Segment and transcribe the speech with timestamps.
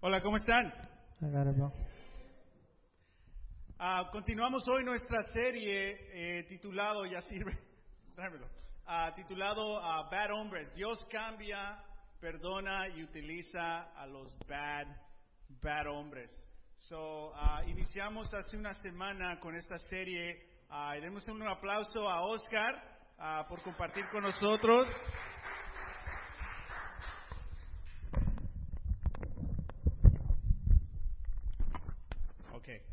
[0.00, 0.72] Hola, ¿cómo están?
[3.80, 7.58] Ah, continuamos hoy nuestra serie eh, titulado, ya sirve,
[8.86, 10.72] Ah, titulado ah, Bad Hombres.
[10.76, 11.82] Dios cambia,
[12.20, 14.86] perdona y utiliza a los bad,
[15.60, 16.30] bad hombres.
[16.76, 17.32] So,
[17.66, 20.46] iniciamos hace una semana con esta serie.
[20.96, 24.86] Y demos un aplauso a Oscar por compartir con nosotros.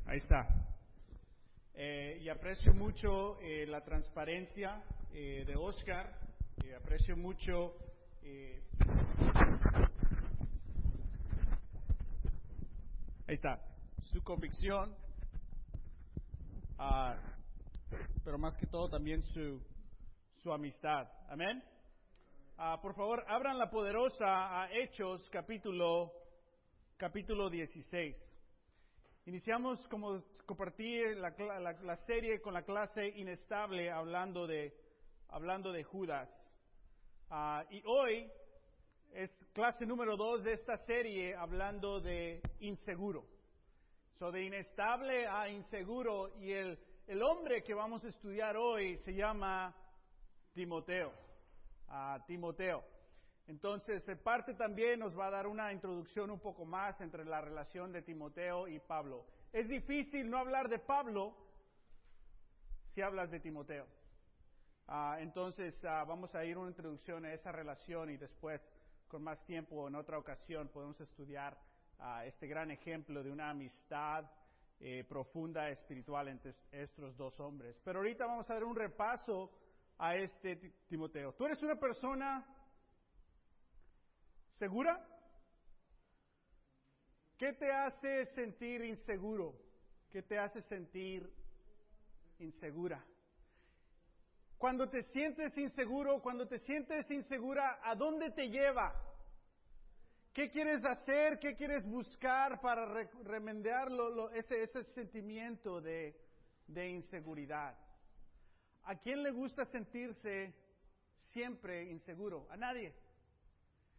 [0.06, 0.48] Ahí está.
[1.74, 6.18] Eh, y aprecio mucho eh, la transparencia eh, de Oscar,
[6.82, 7.76] aprecio mucho
[8.24, 8.64] eh,
[13.28, 13.60] ahí está,
[14.14, 14.96] su convicción,
[16.78, 17.18] ah,
[18.24, 19.62] pero más que todo también su,
[20.42, 21.06] su amistad.
[21.28, 21.62] Amén.
[22.58, 26.14] Ah, por favor, abran la poderosa a Hechos capítulo,
[26.96, 28.35] capítulo 16.
[29.26, 34.72] Iniciamos, como compartí la, la- la serie con la clase inestable hablando de,
[35.30, 36.30] hablando de Judas.
[37.32, 38.30] Ah, y hoy
[39.14, 43.26] es clase número dos de esta serie hablando de inseguro.
[44.20, 46.30] So, de inestable a inseguro.
[46.40, 49.76] Y el, el hombre que vamos a estudiar hoy se llama
[50.54, 51.12] Timoteo.
[51.88, 52.84] Ah, Timoteo.
[53.48, 57.42] Entonces, de parte también nos va a dar una introducción un poco más entre la
[57.42, 59.26] relación de Timoteo y Pablo.
[59.54, 61.36] Es difícil no hablar de Pablo
[62.94, 63.86] si hablas de Timoteo.
[64.88, 68.62] Ah, entonces, ah, vamos a ir una introducción a esa relación y después,
[69.08, 71.58] con más tiempo, en otra ocasión, podemos estudiar
[72.00, 74.26] ah, este gran ejemplo de una amistad
[74.80, 77.80] eh, profunda espiritual entre estos dos hombres.
[77.84, 79.52] Pero ahorita vamos a dar un repaso
[79.98, 81.34] a este Ti- Timoteo.
[81.34, 82.46] Tú eres una persona
[84.60, 85.06] ¿Segura?
[87.38, 89.54] ¿Qué te hace sentir inseguro?
[90.12, 91.30] ¿Qué te hace sentir
[92.40, 93.04] insegura?
[94.58, 98.96] Cuando te sientes inseguro, cuando te sientes insegura, ¿a dónde te lleva?
[100.34, 101.40] ¿Qué quieres hacer?
[101.40, 103.10] ¿Qué quieres buscar para re-
[104.34, 106.16] ese, ese sentimiento de
[106.90, 107.78] inseguridad?
[108.84, 110.54] ¿A quién le gusta sentirse
[111.34, 112.48] siempre inseguro?
[112.50, 112.94] A nadie.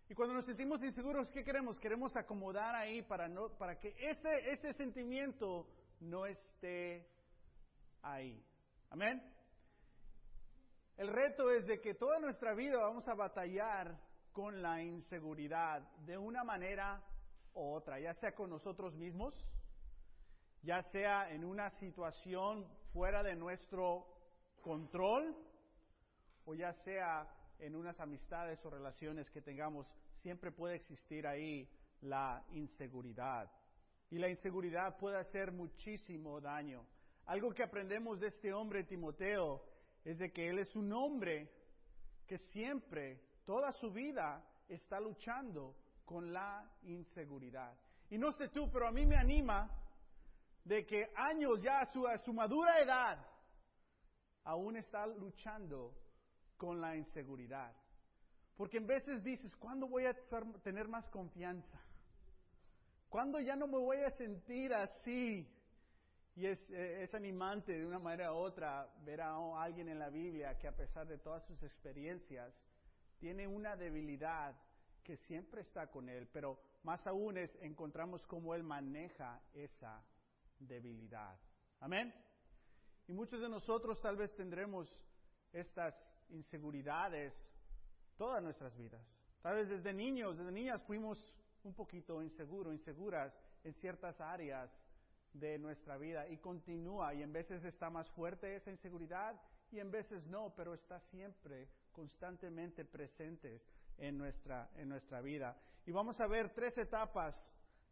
[0.09, 1.81] Y cuando nos sentimos inseguros, ¿qué queremos?
[1.81, 5.67] Queremos acomodar ahí para, no, para que ese, ese sentimiento
[6.01, 7.09] no esté
[8.03, 8.41] ahí.
[8.91, 9.21] Amén.
[10.97, 13.99] El reto es de que toda nuestra vida vamos a batallar
[14.33, 17.03] con la inseguridad de una manera
[17.53, 19.35] u otra, ya sea con nosotros mismos,
[20.63, 24.07] ya sea en una situación fuera de nuestro
[24.61, 25.37] control,
[26.45, 27.27] o ya sea
[27.59, 29.87] en unas amistades o relaciones que tengamos,
[30.23, 31.69] siempre puede existir ahí
[32.03, 33.51] la inseguridad.
[34.11, 36.87] Y la inseguridad puede hacer muchísimo daño.
[37.27, 39.63] Algo que aprendemos de este hombre Timoteo
[40.05, 41.51] es de que él es un hombre
[42.27, 47.77] que siempre, toda su vida, está luchando con la inseguridad.
[48.11, 49.69] Y no sé tú, pero a mí me anima
[50.65, 53.25] de que años ya a su, a su madura edad,
[54.45, 55.95] aún está luchando
[56.57, 57.75] con la inseguridad.
[58.57, 60.15] Porque en veces dices, ¿cuándo voy a
[60.63, 61.81] tener más confianza?
[63.09, 65.47] ¿Cuándo ya no me voy a sentir así?
[66.35, 70.11] Y es, eh, es animante de una manera u otra ver a alguien en la
[70.11, 72.53] Biblia que a pesar de todas sus experiencias,
[73.19, 74.55] tiene una debilidad
[75.03, 80.05] que siempre está con él, pero más aún es encontramos cómo él maneja esa
[80.59, 81.39] debilidad.
[81.81, 82.13] Amén.
[83.07, 84.89] Y muchos de nosotros tal vez tendremos
[85.53, 85.95] estas
[86.31, 87.33] inseguridades
[88.17, 89.03] todas nuestras vidas.
[89.43, 91.19] Tal vez desde niños, desde niñas fuimos
[91.63, 93.33] un poquito inseguros, inseguras
[93.65, 94.71] en ciertas áreas
[95.33, 99.91] de nuestra vida y continúa y en veces está más fuerte esa inseguridad y en
[99.91, 103.63] veces no, pero está siempre constantemente presente
[103.99, 105.57] en nuestra, en nuestra vida.
[105.85, 107.37] Y vamos a ver tres etapas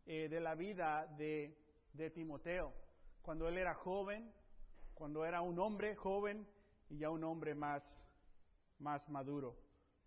[0.07, 1.57] eh, de la vida de,
[1.93, 2.73] de Timoteo,
[3.23, 4.33] cuando él era joven,
[4.95, 6.47] cuando era un hombre joven
[6.89, 7.83] y ya un hombre más,
[8.79, 9.57] más maduro.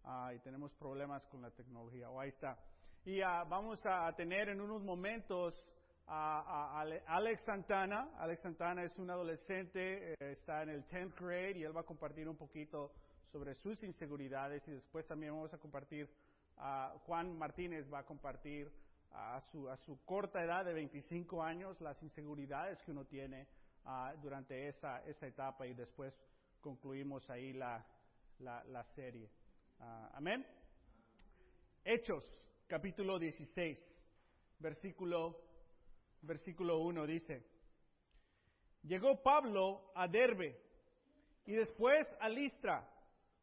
[0.04, 2.10] Ah, y tenemos problemas con la tecnología.
[2.10, 2.58] Oh, ahí está.
[3.06, 5.64] Y ah, vamos a tener en unos momentos
[6.08, 8.10] a, a Ale- Alex Santana.
[8.18, 11.86] Alex Santana es un adolescente, eh, está en el 10th grade y él va a
[11.86, 12.94] compartir un poquito
[13.32, 16.10] sobre sus inseguridades y después también vamos a compartir,
[16.58, 18.72] ah, Juan Martínez va a compartir
[19.12, 23.48] a su, a su corta edad de 25 años las inseguridades que uno tiene
[23.86, 26.14] ah, durante esa, esa etapa y después
[26.62, 27.86] concluimos ahí la,
[28.40, 29.30] la, la serie.
[29.80, 30.46] Ah, Amén.
[31.84, 32.24] Hechos,
[32.68, 33.78] capítulo 16.
[34.60, 35.40] versículo,
[36.22, 37.44] versículo 1 dice,
[38.84, 40.60] llegó Pablo a Derbe
[41.46, 42.90] y después a Listra,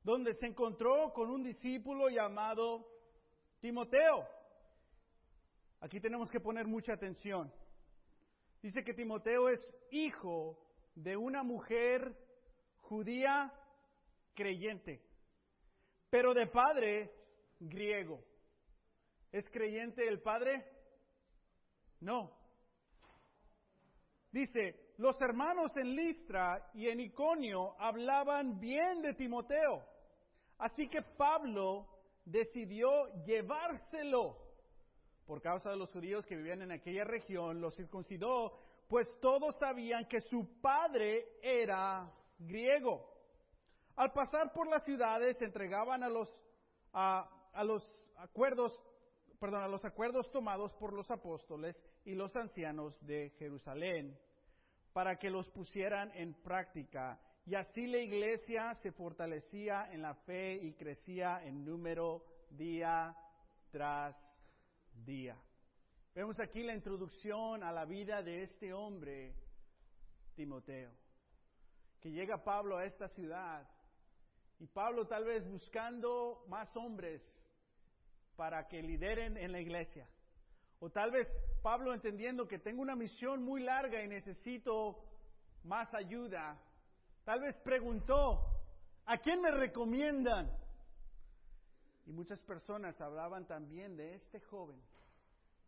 [0.03, 2.87] donde se encontró con un discípulo llamado
[3.61, 4.29] Timoteo.
[5.81, 7.53] Aquí tenemos que poner mucha atención.
[8.61, 9.61] Dice que Timoteo es
[9.91, 10.59] hijo
[10.95, 12.17] de una mujer
[12.81, 13.53] judía
[14.35, 15.03] creyente,
[16.11, 17.11] pero de padre
[17.61, 18.23] griego.
[19.33, 20.65] ¿Es creyente el padre?
[22.01, 22.31] No.
[24.31, 29.85] Dice, los hermanos en Listra y en Iconio hablaban bien de Timoteo.
[30.59, 31.89] Así que Pablo
[32.25, 32.89] decidió
[33.25, 34.45] llevárselo
[35.27, 38.59] por causa de los judíos que vivían en aquella región, los circuncidó,
[38.89, 43.14] pues todos sabían que su padre era griego.
[43.97, 46.37] Al pasar por las ciudades entregaban a los,
[46.93, 47.29] a,
[47.65, 48.83] los acuerdos,
[49.39, 54.19] perdón, a los acuerdos tomados por los apóstoles y los ancianos de Jerusalén
[54.93, 57.21] para que los pusieran en práctica.
[57.47, 63.17] Y así la iglesia se fortalecía en la fe y crecía en número día
[63.71, 64.17] tras
[65.05, 65.37] día.
[66.15, 69.35] Vemos aquí la introducción a la vida de este hombre,
[70.35, 70.91] Timoteo,
[72.01, 73.69] que llega Pablo a esta ciudad
[74.59, 77.23] y Pablo tal vez buscando más hombres
[78.37, 80.09] para que lideren en la iglesia.
[80.81, 81.29] O tal vez
[81.63, 85.03] Pablo entendiendo que tengo una misión muy larga y necesito
[85.65, 86.59] más ayuda.
[87.25, 88.45] Tal vez preguntó,
[89.07, 90.51] ¿a quién me recomiendan?
[92.07, 94.79] Y muchas personas hablaban también de este joven,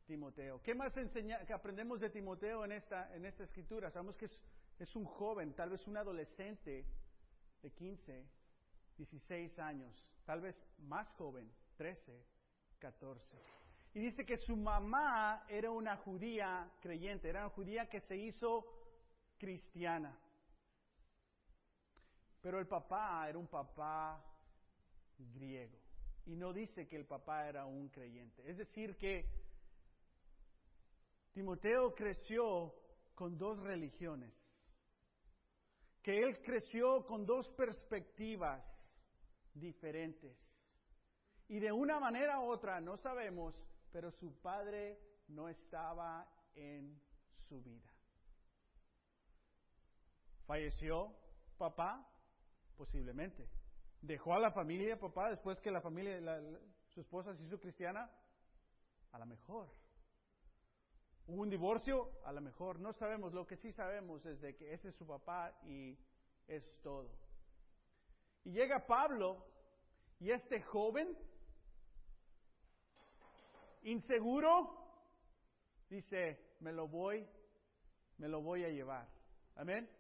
[0.07, 0.61] Timoteo.
[0.63, 3.91] ¿Qué más enseña, que aprendemos de Timoteo en esta, en esta escritura?
[3.91, 4.39] Sabemos que es,
[4.79, 6.85] es un joven, tal vez un adolescente
[7.63, 8.27] de 15,
[8.97, 9.95] 16 años,
[10.25, 12.25] tal vez más joven, 13,
[12.79, 13.39] 14.
[13.95, 18.65] Y dice que su mamá era una judía creyente, era una judía que se hizo
[19.39, 20.19] cristiana.
[22.41, 24.23] Pero el papá era un papá
[25.19, 25.79] griego
[26.27, 28.49] y no dice que el papá era un creyente.
[28.49, 29.25] Es decir, que
[31.33, 32.75] Timoteo creció
[33.15, 34.33] con dos religiones,
[36.03, 38.76] que él creció con dos perspectivas
[39.61, 40.37] diferentes.
[41.49, 43.55] Y de una manera u otra, no sabemos,
[43.93, 44.99] pero su padre
[45.29, 47.01] no estaba en
[47.49, 47.89] su vida.
[50.47, 51.15] ¿Falleció
[51.59, 52.07] papá?
[52.77, 53.49] Posiblemente.
[54.01, 56.21] ¿Dejó a la familia papá después que la familia,
[56.89, 58.11] su esposa se hizo cristiana?
[59.13, 59.69] A lo mejor.
[61.27, 62.13] ¿Hubo un divorcio?
[62.25, 62.79] A lo mejor.
[62.79, 63.33] No sabemos.
[63.33, 65.99] Lo que sí sabemos es de que ese es su papá y
[66.47, 67.26] es todo.
[68.47, 69.45] Y llega Pablo
[70.21, 71.19] y este joven,
[73.83, 74.71] inseguro,
[75.91, 77.29] dice, me lo voy,
[78.19, 79.09] me lo voy a llevar.
[79.57, 79.91] Amén.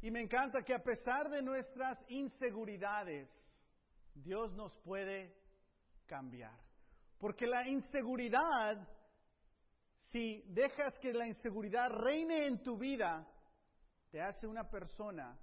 [0.00, 3.28] Y me encanta que a pesar de nuestras inseguridades,
[4.14, 5.34] Dios nos puede
[6.06, 6.56] cambiar.
[7.18, 8.88] Porque la inseguridad,
[10.12, 13.26] si dejas que la inseguridad reine en tu vida,
[14.12, 15.36] te hace una persona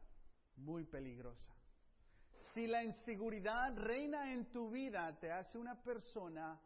[0.57, 1.53] muy peligrosa.
[2.53, 6.59] Si la inseguridad reina en tu vida, te hace una persona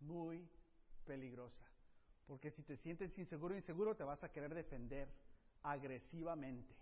[0.00, 0.48] muy
[1.04, 1.64] peligrosa.
[2.26, 5.08] Porque si te sientes inseguro, inseguro, te vas a querer defender
[5.62, 6.76] agresivamente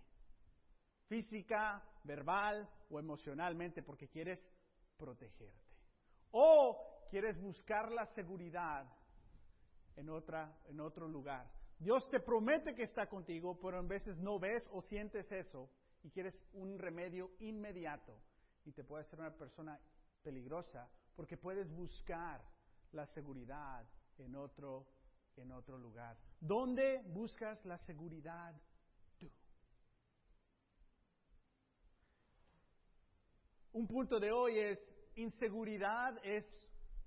[1.07, 4.43] física, verbal o emocionalmente, porque quieres
[4.97, 5.65] protegerte.
[6.31, 8.85] O quieres buscar la seguridad
[9.95, 11.49] en, otra, en otro lugar.
[11.79, 15.69] Dios te promete que está contigo, pero en veces no ves o sientes eso
[16.07, 18.17] y quieres un remedio inmediato
[18.63, 19.77] y te puede ser una persona
[20.23, 22.41] peligrosa porque puedes buscar
[22.93, 23.85] la seguridad
[24.17, 24.87] en otro,
[25.35, 26.17] en otro lugar.
[26.39, 28.55] ¿Dónde buscas la seguridad
[33.73, 34.79] Un punto de hoy es,
[35.15, 36.45] inseguridad es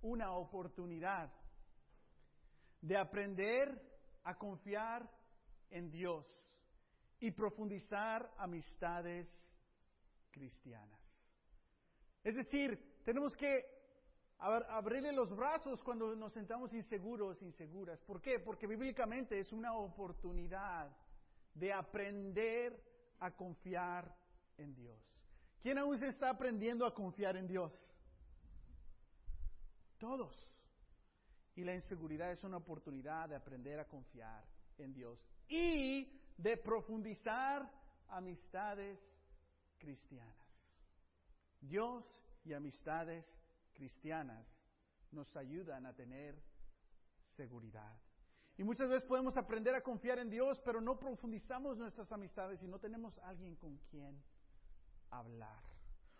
[0.02, 1.32] una oportunidad
[2.82, 3.82] de aprender
[4.24, 5.10] a confiar
[5.70, 6.39] en Dios
[7.20, 9.38] y profundizar amistades
[10.30, 11.00] cristianas.
[12.24, 13.64] Es decir, tenemos que
[14.38, 18.00] abrirle los brazos cuando nos sentamos inseguros, inseguras.
[18.00, 18.38] ¿Por qué?
[18.38, 20.90] Porque bíblicamente es una oportunidad
[21.54, 22.82] de aprender
[23.18, 24.14] a confiar
[24.56, 24.98] en Dios.
[25.60, 27.86] ¿Quién aún se está aprendiendo a confiar en Dios?
[29.98, 30.48] Todos.
[31.54, 34.42] Y la inseguridad es una oportunidad de aprender a confiar
[34.78, 37.70] en Dios y de profundizar
[38.08, 38.98] amistades
[39.78, 40.36] cristianas.
[41.60, 42.04] Dios
[42.44, 43.24] y amistades
[43.72, 44.46] cristianas
[45.12, 46.42] nos ayudan a tener
[47.36, 47.98] seguridad.
[48.56, 52.68] Y muchas veces podemos aprender a confiar en Dios, pero no profundizamos nuestras amistades y
[52.68, 54.22] no tenemos alguien con quien
[55.10, 55.62] hablar.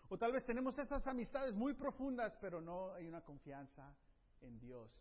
[0.09, 3.95] O tal vez tenemos esas amistades muy profundas, pero no hay una confianza
[4.41, 4.91] en Dios.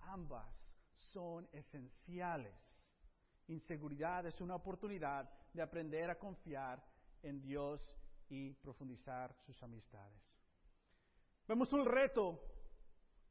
[0.00, 0.46] Ambas
[0.94, 2.54] son esenciales.
[3.48, 6.82] Inseguridad es una oportunidad de aprender a confiar
[7.22, 7.80] en Dios
[8.28, 10.22] y profundizar sus amistades.
[11.46, 12.44] Vemos un reto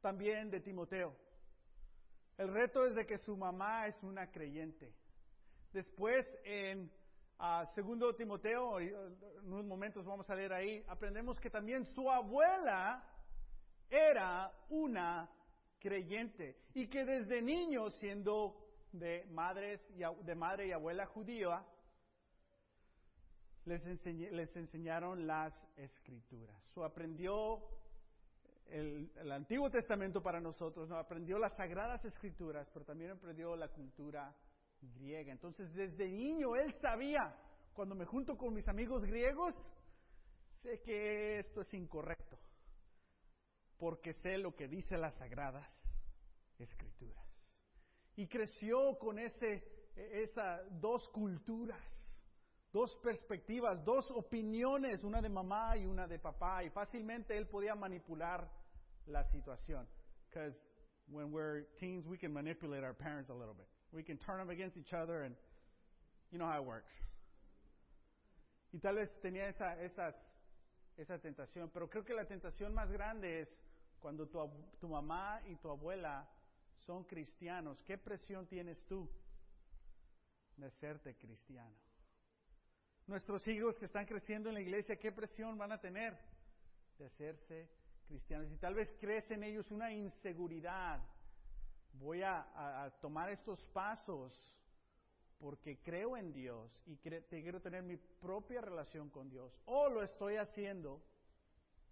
[0.02, 1.16] también de Timoteo.
[2.36, 4.94] El reto es de que su mamá es una creyente.
[5.72, 6.92] Después, en
[7.40, 8.96] uh, segundo Timoteo, en
[9.44, 13.04] unos momentos vamos a leer ahí, aprendemos que también su abuela
[13.90, 15.30] era una
[15.80, 18.67] creyente y que desde niño, siendo
[19.00, 21.66] de madres y, de madre y abuela judía,
[23.66, 26.56] les, les enseñaron las escrituras.
[26.74, 27.62] So, aprendió
[28.68, 30.98] el, el, Antiguo Testamento para nosotros, ¿no?
[30.98, 34.34] aprendió las sagradas escrituras, pero también aprendió la cultura
[34.82, 35.32] griega.
[35.32, 37.36] Entonces, desde niño él sabía,
[37.74, 39.56] cuando me junto con mis amigos griegos,
[40.62, 42.38] sé que esto es incorrecto,
[43.78, 45.70] porque sé lo que dice las sagradas
[46.60, 47.27] escrituras.
[48.18, 49.64] Y creció con ese,
[49.96, 51.80] esa dos culturas,
[52.74, 57.76] dos perspectivas, dos opiniones, una de mamá y una de papá, y fácilmente él podía
[57.76, 58.50] manipular
[59.06, 59.88] la situación.
[60.28, 60.58] Because
[61.08, 63.68] when we're teens, we can manipulate our parents a little bit.
[63.92, 65.36] We can turn them against each other, and
[66.32, 66.94] you know how it works.
[68.74, 70.16] Y tal vez tenía esa, esas,
[70.98, 73.50] esa tentación, pero creo que la tentación más grande es
[74.00, 74.40] cuando tu,
[74.80, 76.28] tu mamá y tu abuela
[76.88, 77.84] son cristianos.
[77.84, 79.10] ¿Qué presión tienes tú
[80.56, 81.76] de serte cristiano?
[83.06, 86.18] Nuestros hijos que están creciendo en la iglesia, ¿qué presión van a tener
[86.98, 87.70] de hacerse
[88.08, 88.50] cristianos?
[88.52, 91.04] Y tal vez crece en ellos una inseguridad.
[91.94, 94.34] Voy a, tomar estos pasos
[95.40, 99.60] porque creo en Dios y cre quiero tener mi propia relación con Dios.
[99.66, 101.02] O lo estoy haciendo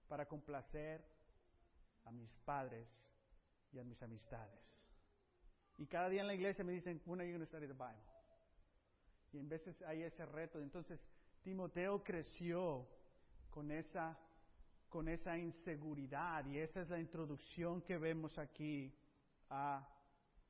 [0.07, 1.05] para complacer
[2.05, 2.87] a mis padres
[3.71, 4.74] y a mis amistades.
[5.77, 7.73] Y cada día en la iglesia me dicen, when are you going to study the
[7.73, 8.01] Bible?
[9.33, 10.61] Y en veces hay ese reto.
[10.61, 10.99] Entonces,
[11.43, 12.87] Timoteo creció
[13.49, 14.17] con esa,
[14.89, 18.93] con esa inseguridad y esa es la introducción que vemos aquí
[19.49, 19.87] a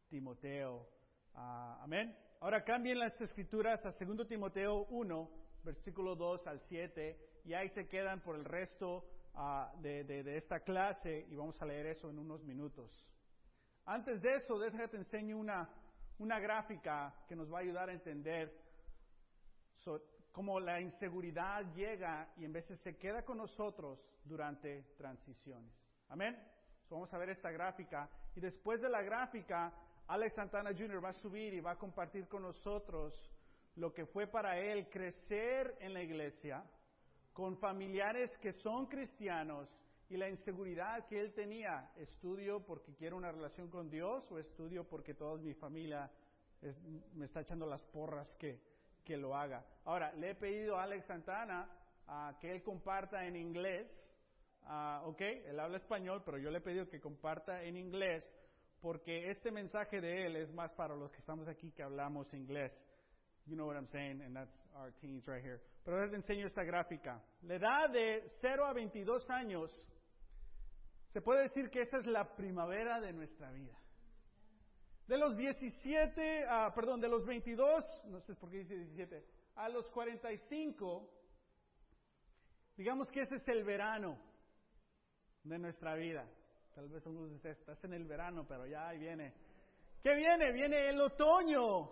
[0.10, 0.88] Timoteo.
[1.34, 2.16] Uh, amén.
[2.40, 5.30] Ahora cambien las escrituras a 2 Timoteo 1,
[5.64, 9.04] versículo 2 al 7, y ahí se quedan por el resto
[9.34, 13.08] uh, de, de, de esta clase y vamos a leer eso en unos minutos.
[13.86, 15.70] Antes de eso, déjame te enseño una,
[16.18, 18.52] una gráfica que nos va a ayudar a entender
[19.78, 20.02] so,
[20.32, 25.72] cómo la inseguridad llega y en veces se queda con nosotros durante transiciones.
[26.10, 26.36] Amén.
[26.90, 29.72] Vamos a ver esta gráfica y después de la gráfica,
[30.08, 31.04] Alex Santana Jr.
[31.04, 33.32] va a subir y va a compartir con nosotros
[33.76, 36.64] lo que fue para él crecer en la iglesia
[37.34, 39.70] con familiares que son cristianos
[40.10, 44.88] y la inseguridad que él tenía, estudio porque quiero una relación con Dios o estudio
[44.88, 46.12] porque toda mi familia
[46.62, 46.80] es,
[47.14, 48.62] me está echando las porras que,
[49.04, 49.66] que, lo haga.
[49.86, 51.70] Ahora, le he pedido a Alex Santana
[52.08, 53.88] uh, que él comparta en inglés,
[54.64, 58.24] uh, ok, él habla español, pero yo le he pedido que comparta en inglés
[58.82, 62.72] porque este mensaje de él es más para los que estamos aquí que hablamos inglés.
[63.48, 65.60] You know what I'm saying, and that's our teens right here.
[65.84, 67.20] Pero ahora te enseño esta gráfica.
[67.44, 69.80] La edad de 0 a 22 años
[71.16, 73.74] se puede decir que esa es la primavera de nuestra vida.
[75.08, 79.70] De los 17, ah, perdón, de los 22, no sé por qué dice 17, a
[79.70, 81.10] los 45,
[82.76, 84.20] digamos que ese es el verano
[85.46, 86.30] de nuestra vida.
[86.74, 89.34] Tal vez uno dice, estás en el verano, pero ya ahí viene.
[90.04, 90.52] ¿Qué viene?
[90.52, 91.92] Viene el otoño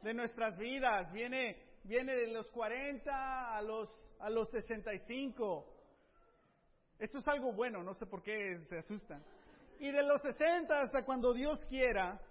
[0.00, 5.71] de nuestras vidas, viene, viene de los 40 a los, a los 65.
[7.02, 9.24] Esto es algo bueno, no sé por qué se asustan.
[9.80, 12.22] Y de los 60 hasta cuando Dios quiera,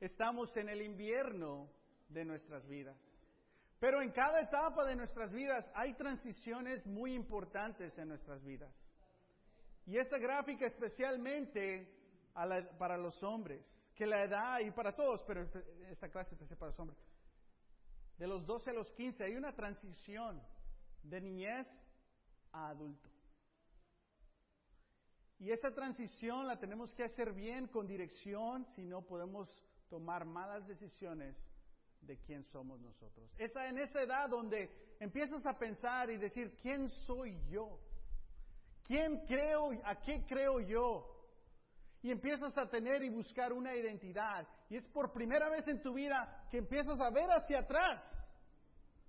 [0.00, 1.70] estamos en el invierno
[2.08, 2.96] de nuestras vidas.
[3.78, 8.74] Pero en cada etapa de nuestras vidas hay transiciones muy importantes en nuestras vidas.
[9.86, 11.94] Y esta gráfica especialmente
[12.34, 15.48] la, para los hombres, que la edad, y para todos, pero
[15.88, 16.98] esta clase especial para los hombres,
[18.18, 20.42] de los 12 a los 15 hay una transición
[21.04, 21.68] de niñez
[22.52, 23.08] a adulto.
[25.38, 29.48] Y esta transición la tenemos que hacer bien, con dirección, si no podemos
[29.88, 31.34] tomar malas decisiones
[32.02, 33.30] de quién somos nosotros.
[33.38, 37.78] Es en esa edad donde empiezas a pensar y decir, ¿quién soy yo?
[38.84, 41.06] ¿Quién creo, a qué creo yo?
[42.02, 44.46] Y empiezas a tener y buscar una identidad.
[44.68, 48.00] Y es por primera vez en tu vida que empiezas a ver hacia atrás.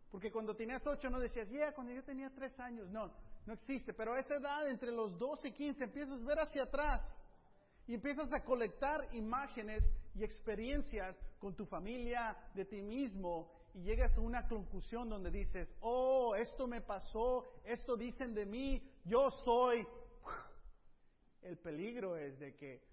[0.09, 2.89] Porque cuando tenías ocho no decías, ya, cuando yo tenía tres años.
[2.89, 3.11] No,
[3.45, 3.93] no existe.
[3.93, 7.01] Pero a esa edad, entre los 12 y 15, empiezas a ver hacia atrás.
[7.87, 9.83] Y empiezas a colectar imágenes
[10.13, 15.67] y experiencias con tu familia, de ti mismo, y llegas a una conclusión donde dices,
[15.79, 19.85] oh, esto me pasó, esto dicen de mí, yo soy.
[21.41, 22.83] El peligro es de que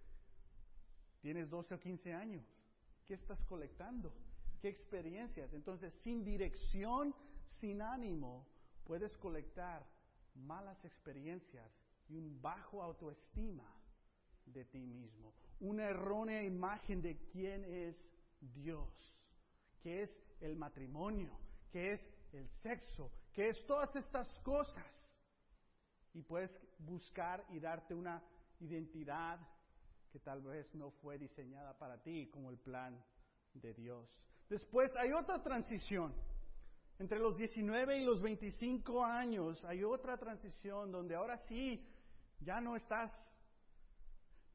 [1.21, 2.45] tienes 12 o 15 años.
[3.07, 4.13] ¿Qué estás colectando?
[4.61, 5.53] ¿Qué experiencias?
[5.53, 7.15] Entonces, sin dirección,
[7.61, 8.47] sin ánimo,
[8.85, 9.87] puedes colectar
[10.39, 11.71] malas experiencias
[12.09, 13.65] y un bajo autoestima
[14.47, 17.97] de ti mismo, una errónea imagen de quién es
[18.41, 18.89] Dios,
[19.81, 21.37] que es el matrimonio,
[21.71, 22.01] que es
[22.33, 25.11] el sexo, que es todas estas cosas.
[26.15, 28.23] Y puedes buscar y darte una
[28.61, 29.39] identidad
[30.11, 33.03] que tal vez no fue diseñada para ti como el plan
[33.53, 34.09] de Dios.
[34.49, 36.15] Después hay otra transición.
[36.99, 41.87] Entre los 19 y los 25 años hay otra transición donde ahora sí
[42.41, 43.13] ya no estás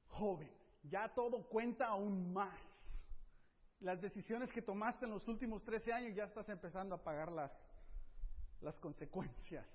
[0.08, 0.52] joven,
[0.84, 2.60] ya todo cuenta aún más.
[3.80, 7.52] Las decisiones que tomaste en los últimos 13 años ya estás empezando a pagar las,
[8.62, 9.68] las consecuencias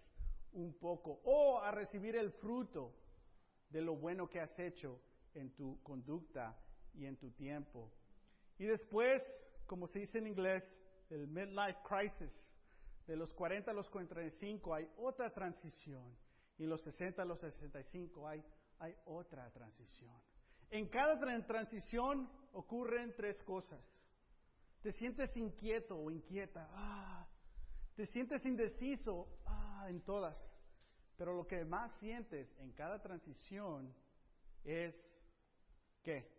[0.52, 2.94] un poco o a recibir el fruto
[3.70, 5.00] de lo bueno que has hecho
[5.34, 6.54] en tu conducta
[6.94, 7.90] y en tu tiempo.
[8.58, 9.22] Y después,
[9.66, 10.64] como se dice en inglés,
[11.10, 12.57] el midlife crisis,
[13.08, 16.14] de los 40 a los 45 hay otra transición
[16.58, 18.44] y los 60 a los 65 hay,
[18.78, 20.14] hay otra transición.
[20.70, 23.80] En cada transición ocurren tres cosas.
[24.82, 26.68] Te sientes inquieto o inquieta.
[26.72, 27.26] Ah,
[27.96, 29.40] te sientes indeciso.
[29.46, 30.36] Ah, en todas.
[31.16, 33.94] Pero lo que más sientes en cada transición
[34.64, 34.94] es
[36.02, 36.30] ¿qué?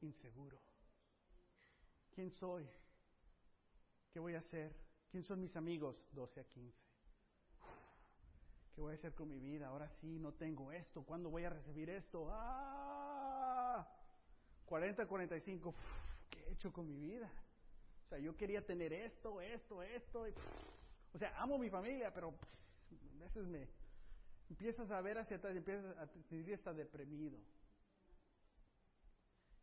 [0.00, 0.58] Inseguro.
[2.14, 2.66] ¿Quién soy?
[4.12, 4.74] ¿Qué voy a hacer?
[5.10, 5.96] ¿Quién son mis amigos?
[6.12, 6.78] 12 a 15.
[8.74, 9.68] ¿Qué voy a hacer con mi vida?
[9.68, 11.02] Ahora sí, no tengo esto.
[11.02, 12.28] ¿Cuándo voy a recibir esto?
[12.32, 13.86] ¡Ah!
[14.66, 15.74] 40, 45.
[16.28, 17.30] ¿Qué he hecho con mi vida?
[18.06, 20.26] O sea, yo quería tener esto, esto, esto.
[21.14, 23.68] o sea, amo mi familia, pero a veces me
[24.48, 27.38] empiezas a ver hacia atrás y empiezas a sentir hasta deprimido.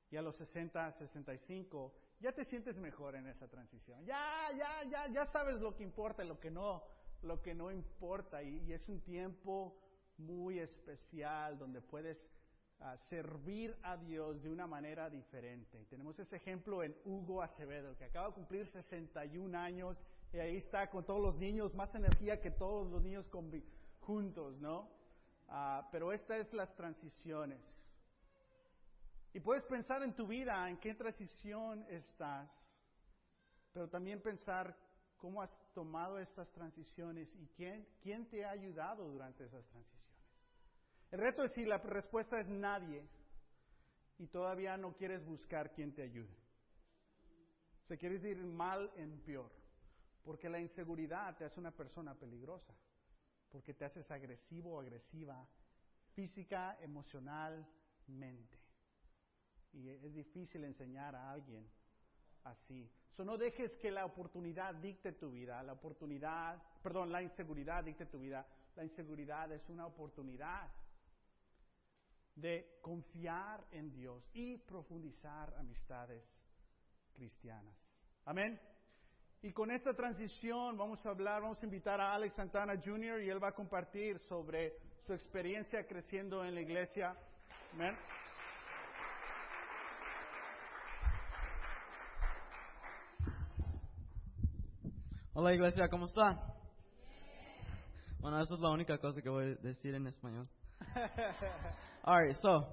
[0.09, 4.05] Y a los 60, 65, ya te sientes mejor en esa transición.
[4.05, 6.83] Ya, ya, ya, ya sabes lo que importa y lo que no
[7.21, 9.75] lo que no importa y, es un tiempo
[10.17, 12.17] muy especial donde puedes
[12.79, 15.85] ah, servir a Dios de una manera diferente.
[15.85, 20.01] Tenemos ese ejemplo en Hugo Acevedo, que acaba de cumplir 61 años
[20.33, 23.27] y ahí está con todos los niños, más energía que todos los niños
[23.99, 24.89] juntos, ¿no?
[25.47, 27.61] Ah, pero estas es las transiciones.
[29.37, 32.49] Y puedes pensar en tu vida, en qué transición estás,
[33.71, 34.75] pero también pensar
[35.15, 40.09] cómo has tomado estas transiciones y quién, quién te ha ayudado durante esas transiciones.
[41.11, 43.07] El reto es si la respuesta es nadie
[44.17, 46.35] y todavía no quieres buscar quién te ayude.
[47.87, 49.51] Se quiere decir mal en peor,
[50.23, 52.73] porque la inseguridad te hace una persona peligrosa,
[53.51, 55.47] porque te haces agresivo o agresiva
[56.15, 58.66] física, emocionalmente.
[59.77, 61.69] Y es difícil enseñar a alguien
[62.43, 62.89] así.
[63.15, 68.05] So, no dejes que la oportunidad dicte tu vida, la oportunidad, perdón, la inseguridad dicte
[68.05, 68.45] tu vida.
[68.75, 70.69] La inseguridad es una oportunidad
[72.35, 76.23] de confiar en Dios y profundizar amistades
[77.13, 77.75] cristianas.
[78.25, 78.59] Amén.
[79.41, 83.21] Y con esta transición vamos a hablar, vamos a invitar a Alex Santana Jr.
[83.21, 87.15] y él va a compartir sobre su experiencia creciendo en la iglesia.
[87.73, 87.95] Amén.
[95.39, 96.41] Hola iglesia, ¿cómo están?
[98.19, 100.49] Bueno, esa es la única cosa que voy a decir en español.
[102.03, 102.65] Alright, so,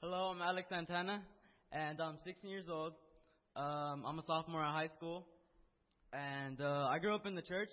[0.00, 1.22] hello, I'm Alex Santana,
[1.70, 2.94] and I'm 16 years old.
[3.54, 5.26] Um, I'm a sophomore at high school,
[6.14, 7.68] and uh, I grew up in the church.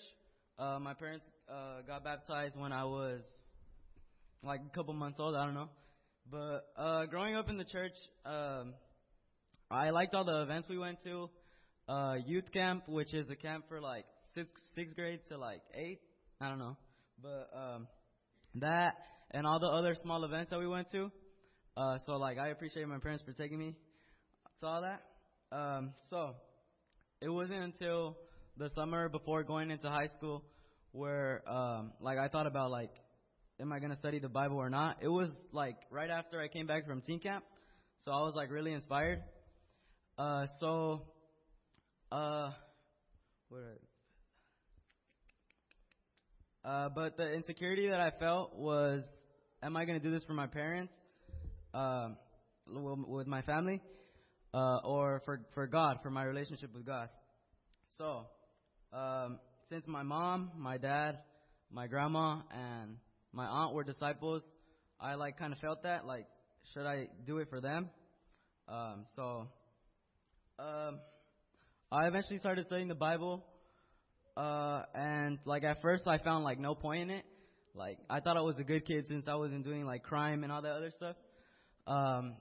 [0.59, 3.21] Uh, my parents uh, got baptized when I was
[4.43, 5.69] like a couple months old, I don't know.
[6.29, 7.95] But uh, growing up in the church,
[8.25, 8.73] um,
[9.71, 11.29] I liked all the events we went to.
[11.87, 15.99] Uh, youth camp, which is a camp for like sixth, sixth grade to like eight.
[16.41, 16.77] I don't know.
[17.21, 17.87] But um,
[18.55, 18.93] that
[19.31, 21.11] and all the other small events that we went to.
[21.77, 23.75] Uh, so like I appreciate my parents for taking me
[24.59, 25.01] to all that.
[25.55, 26.35] Um, so
[27.21, 28.17] it wasn't until
[28.57, 30.43] the summer before going into high school
[30.91, 32.91] where um, like I thought about like
[33.59, 34.97] am I gonna study the Bible or not?
[35.01, 37.43] It was like right after I came back from teen camp,
[38.03, 39.21] so I was like really inspired.
[40.17, 41.01] Uh, so,
[42.11, 42.51] uh,
[43.49, 43.77] where?
[46.65, 49.03] Uh, but the insecurity that I felt was,
[49.61, 50.93] am I gonna do this for my parents,
[51.71, 53.83] w- with my family,
[54.51, 57.09] uh, or for for God, for my relationship with God?
[57.99, 58.25] So,
[58.91, 61.19] um, since my mom, my dad,
[61.69, 62.97] my grandma, and
[63.31, 64.41] my aunt were disciples,
[64.99, 66.25] I like kind of felt that like,
[66.73, 67.91] should I do it for them?
[68.67, 69.47] Um, so,
[70.57, 70.99] um,
[71.91, 73.45] I eventually started studying the Bible,
[74.37, 77.25] uh, and like at first I found like no point in it.
[77.73, 80.51] Like I thought I was a good kid since I wasn't doing like crime and
[80.51, 81.15] all that other stuff.
[81.87, 82.35] Um,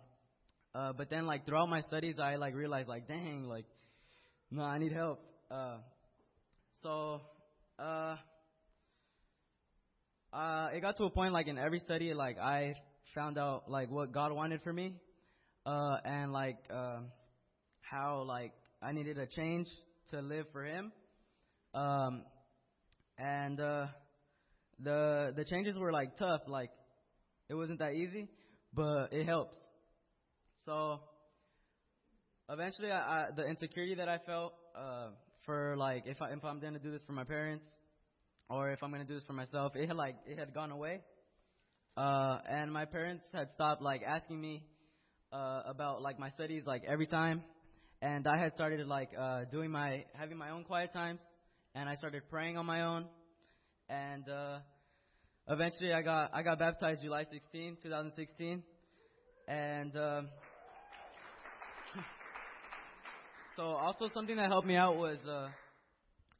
[0.74, 3.64] uh, but then like throughout my studies, I like realized like, dang, like,
[4.50, 5.20] no, I need help.
[5.50, 5.76] Uh,
[6.83, 7.20] so,
[7.78, 8.16] uh,
[10.33, 12.74] uh, it got to a point like in every study, like I
[13.14, 14.94] found out like what God wanted for me,
[15.64, 17.07] uh, and like um
[17.80, 18.52] how like
[18.83, 19.68] I needed a change
[20.11, 20.92] to live for Him,
[21.74, 22.22] um,
[23.18, 23.87] and uh,
[24.78, 26.42] the the changes were like tough.
[26.46, 26.70] Like
[27.48, 28.28] it wasn't that easy,
[28.72, 29.56] but it helps.
[30.64, 31.00] So
[32.48, 35.08] eventually, I, I the insecurity that I felt uh,
[35.44, 37.64] for like if I if I'm gonna do this for my parents
[38.48, 41.00] or if I'm gonna do this for myself, it had like it had gone away.
[41.96, 44.64] Uh, and my parents had stopped like asking me
[45.32, 47.42] uh, about like my studies like every time,
[48.02, 51.20] and I had started like uh, doing my having my own quiet times,
[51.74, 53.06] and I started praying on my own,
[53.88, 54.58] and uh,
[55.48, 58.62] eventually I got I got baptized July 16, 2016,
[59.48, 59.96] and.
[59.96, 60.28] Um,
[63.56, 65.48] so also something that helped me out was, uh,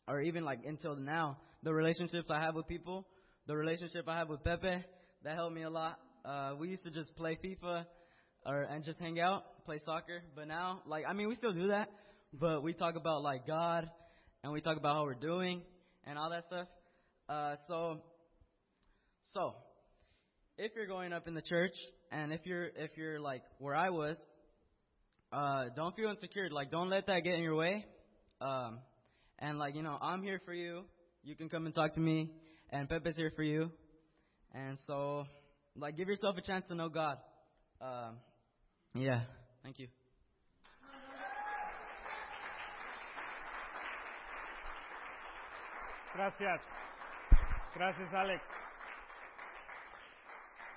[0.09, 3.07] or even like until now, the relationships I have with people.
[3.47, 4.85] The relationship I have with Pepe
[5.23, 5.99] that helped me a lot.
[6.25, 7.85] Uh, we used to just play FIFA
[8.47, 10.23] or and just hang out, play soccer.
[10.35, 11.91] But now, like I mean, we still do that,
[12.33, 13.91] but we talk about like God
[14.45, 15.63] and we talk about how we're doing
[16.07, 16.69] and all that stuff.
[17.31, 17.99] Uh, so,
[19.33, 19.55] so
[20.59, 21.73] if you're going up in the church
[22.13, 24.19] and if you're if you're like where I was,
[25.33, 26.51] uh, don't feel insecure.
[26.51, 27.87] Like, don't let that get in your way.
[28.43, 28.81] Um,
[29.39, 30.83] and like, you know, I'm here for you.
[31.25, 32.31] You can come and talk to me,
[32.71, 33.71] and Pepe's here for you.
[34.53, 35.25] And so,
[35.75, 37.17] like, give yourself a chance to know God.
[37.81, 38.19] Um,
[38.95, 39.23] yeah.
[39.63, 39.89] Thank you.
[46.15, 46.61] Gracias.
[47.75, 48.45] Gracias, Alex.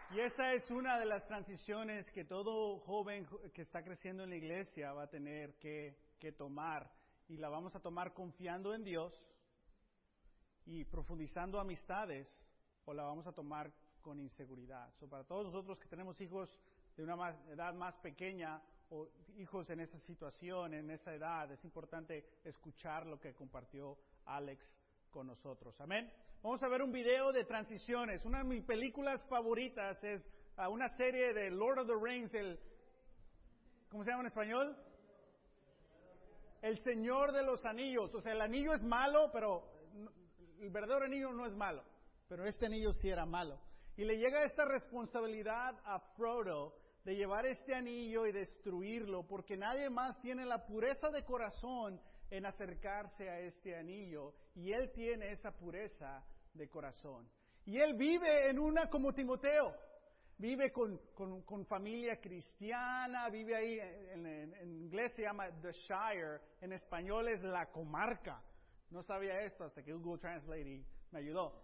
[0.09, 4.35] Y esa es una de las transiciones que todo joven que está creciendo en la
[4.35, 6.89] iglesia va a tener que, que tomar.
[7.27, 9.13] Y la vamos a tomar confiando en Dios
[10.65, 12.27] y profundizando amistades,
[12.85, 13.71] o la vamos a tomar
[14.01, 14.91] con inseguridad.
[14.95, 16.49] So, para todos nosotros que tenemos hijos
[16.95, 22.25] de una edad más pequeña o hijos en esa situación, en esa edad, es importante
[22.43, 24.67] escuchar lo que compartió Alex
[25.17, 25.73] con nosotros.
[25.81, 26.13] Amén.
[26.43, 28.23] Vamos a ver un video de transiciones.
[28.23, 30.21] Una de mis películas favoritas es
[30.57, 32.59] ah, una serie de Lord of the Rings, el,
[33.89, 34.77] ¿cómo se llama en español?
[36.61, 38.13] El Señor de los Anillos.
[38.13, 39.63] O sea, el anillo es malo, pero
[40.59, 41.83] el verdadero anillo no es malo.
[42.29, 43.59] Pero este anillo sí era malo.
[43.95, 49.89] Y le llega esta responsabilidad a Frodo de llevar este anillo y destruirlo, porque nadie
[49.89, 54.33] más tiene la pureza de corazón en acercarse a este anillo.
[54.55, 57.29] Y él tiene esa pureza de corazón.
[57.65, 59.75] Y él vive en una como Timoteo
[60.39, 66.73] vive con, con- familia cristiana, vive ahí, en, en- inglés se llama The Shire, en
[66.73, 68.41] español es la comarca.
[68.91, 71.63] No sabía esto hasta que Google Translate me ayudó.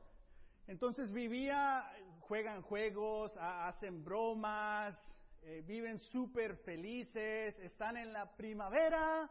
[0.67, 1.83] Entonces vivía,
[2.21, 4.97] juegan juegos, ha- hacen bromas,
[5.43, 9.29] eh, viven súper felices, están en la primavera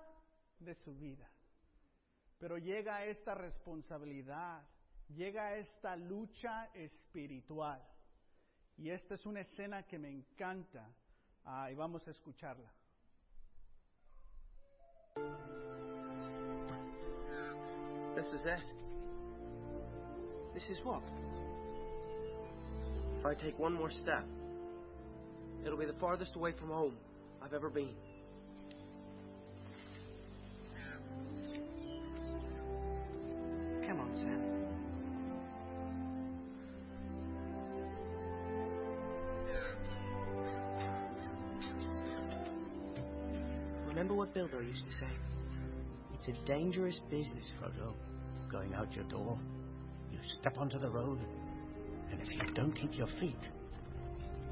[0.64, 1.28] de su vida.
[2.38, 4.62] Pero llega esta responsabilidad,
[5.08, 7.80] llega esta lucha espiritual.
[8.76, 10.88] Y esta es una escena que me encanta
[11.44, 12.72] ah, vamos a escucharla.
[18.16, 18.62] This is it.
[20.54, 21.02] This is what?
[23.18, 24.24] If I take one more step,
[25.64, 26.96] it'll be the farthest away from home
[27.42, 27.94] I've ever been.
[44.34, 45.12] Bilbo used to say?
[46.14, 47.94] It's a dangerous business, Frodo.
[48.50, 49.38] Going out your door,
[50.10, 51.18] you step onto the road,
[52.10, 53.40] And if you don't keep your feet,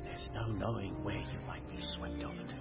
[0.04, 2.54] there's no knowing where you might be swept over to.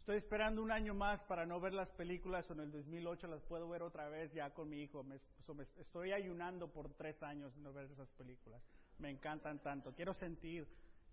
[0.00, 3.42] Estoy esperando un año más para no ver las películas o en el 2008 las
[3.42, 5.02] puedo ver otra vez ya con mi hijo.
[5.04, 8.62] Me- so me- estoy ayunando por tres años no ver esas películas.
[8.98, 9.92] Me encantan tanto.
[9.94, 10.66] Quiero sentir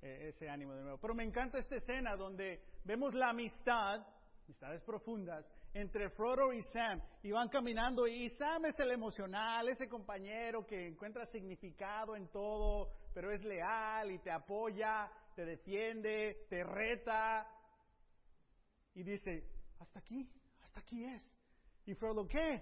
[0.04, 0.98] eh, ese ánimo de nuevo.
[0.98, 4.06] Pero me encanta esta escena donde vemos la amistad,
[4.44, 7.02] amistades profundas, entre Frodo y Sam.
[7.22, 12.92] Y van caminando y Sam es el emocional, ese compañero que encuentra significado en todo,
[13.14, 17.48] pero es leal y te apoya, te defiende, te reta
[18.96, 20.30] y dice, hasta aquí,
[20.62, 21.24] hasta aquí es.
[21.86, 22.62] Y Frodo, ¿qué?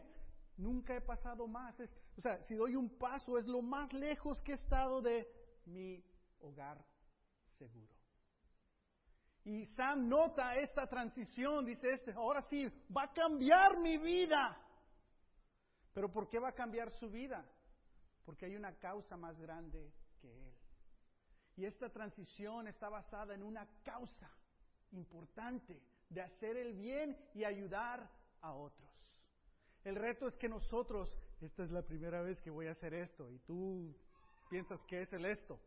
[0.58, 1.76] Nunca he pasado más.
[2.18, 5.28] O sea, si doy un paso, es lo más lejos que he estado de
[5.66, 6.04] mi
[6.40, 6.91] hogar
[7.68, 7.94] seguro.
[9.44, 14.58] Y Sam nota esta transición, dice este, ahora sí, va a cambiar mi vida.
[15.94, 17.44] Pero ¿por qué va a cambiar su vida?
[18.24, 20.54] Porque hay una causa más grande que él.
[21.58, 24.32] Y esta transición está basada en una causa
[24.92, 28.10] importante de hacer el bien y ayudar
[28.42, 28.90] a otros.
[29.84, 31.10] El reto es que nosotros,
[31.42, 33.96] esta es la primera vez que voy a hacer esto y tú
[34.50, 35.60] piensas que es el esto.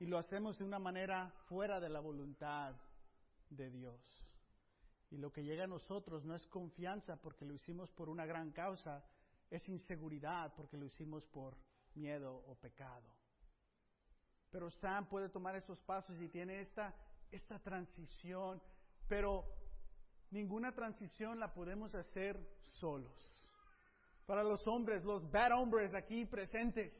[0.00, 2.74] Y lo hacemos de una manera fuera de la voluntad
[3.50, 4.26] de Dios.
[5.10, 8.50] Y lo que llega a nosotros no es confianza porque lo hicimos por una gran
[8.50, 9.04] causa,
[9.50, 11.54] es inseguridad porque lo hicimos por
[11.94, 13.14] miedo o pecado.
[14.50, 16.94] Pero Sam puede tomar esos pasos y tiene esta,
[17.30, 18.62] esta transición,
[19.06, 19.44] pero
[20.30, 23.46] ninguna transición la podemos hacer solos.
[24.24, 26.90] Para los hombres, los bad hombres aquí presentes,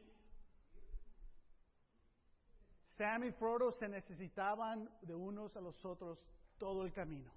[3.00, 6.22] Sam y Frodo se necesitaban de unos a los otros
[6.58, 7.32] todo el camino.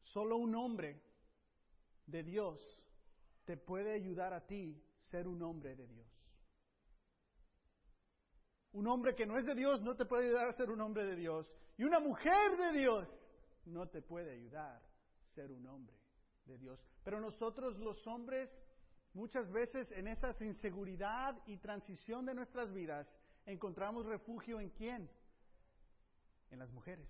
[0.00, 1.02] Solo un hombre
[2.06, 2.58] de Dios
[3.44, 6.06] te puede ayudar a ti ser un hombre de Dios.
[8.72, 11.04] Un hombre que no es de Dios no te puede ayudar a ser un hombre
[11.04, 11.54] de Dios.
[11.76, 13.06] Y una mujer de Dios
[13.66, 15.98] no te puede ayudar a ser un hombre
[16.46, 16.82] de Dios.
[17.04, 18.50] Pero nosotros los hombres,
[19.16, 23.10] muchas veces en esa inseguridad y transición de nuestras vidas,
[23.46, 25.10] encontramos refugio en quién?
[26.50, 27.08] En las mujeres.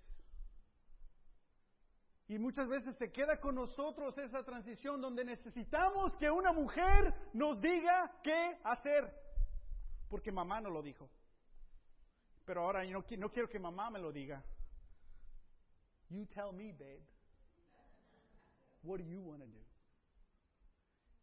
[2.28, 7.60] Y muchas veces se queda con nosotros esa transición donde necesitamos que una mujer nos
[7.60, 9.12] diga qué hacer.
[10.08, 11.10] Porque mamá no lo dijo.
[12.44, 14.42] Pero ahora yo no, no quiero que mamá me lo diga.
[16.08, 17.04] You tell me, babe.
[18.82, 19.65] What do you want to do?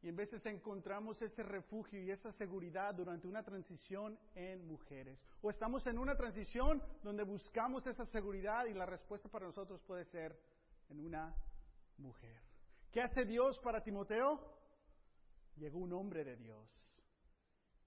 [0.04, 5.18] Y en veces encontramos ese refugio y esa seguridad durante una transición en mujeres.
[5.42, 10.04] O estamos en una transición donde buscamos esa seguridad y la respuesta para nosotros puede
[10.04, 10.38] ser
[10.90, 11.34] en una
[11.98, 12.38] mujer.
[12.92, 14.42] ¿Qué hace Dios para Timoteo?
[15.56, 16.70] Llegó un hombre de Dios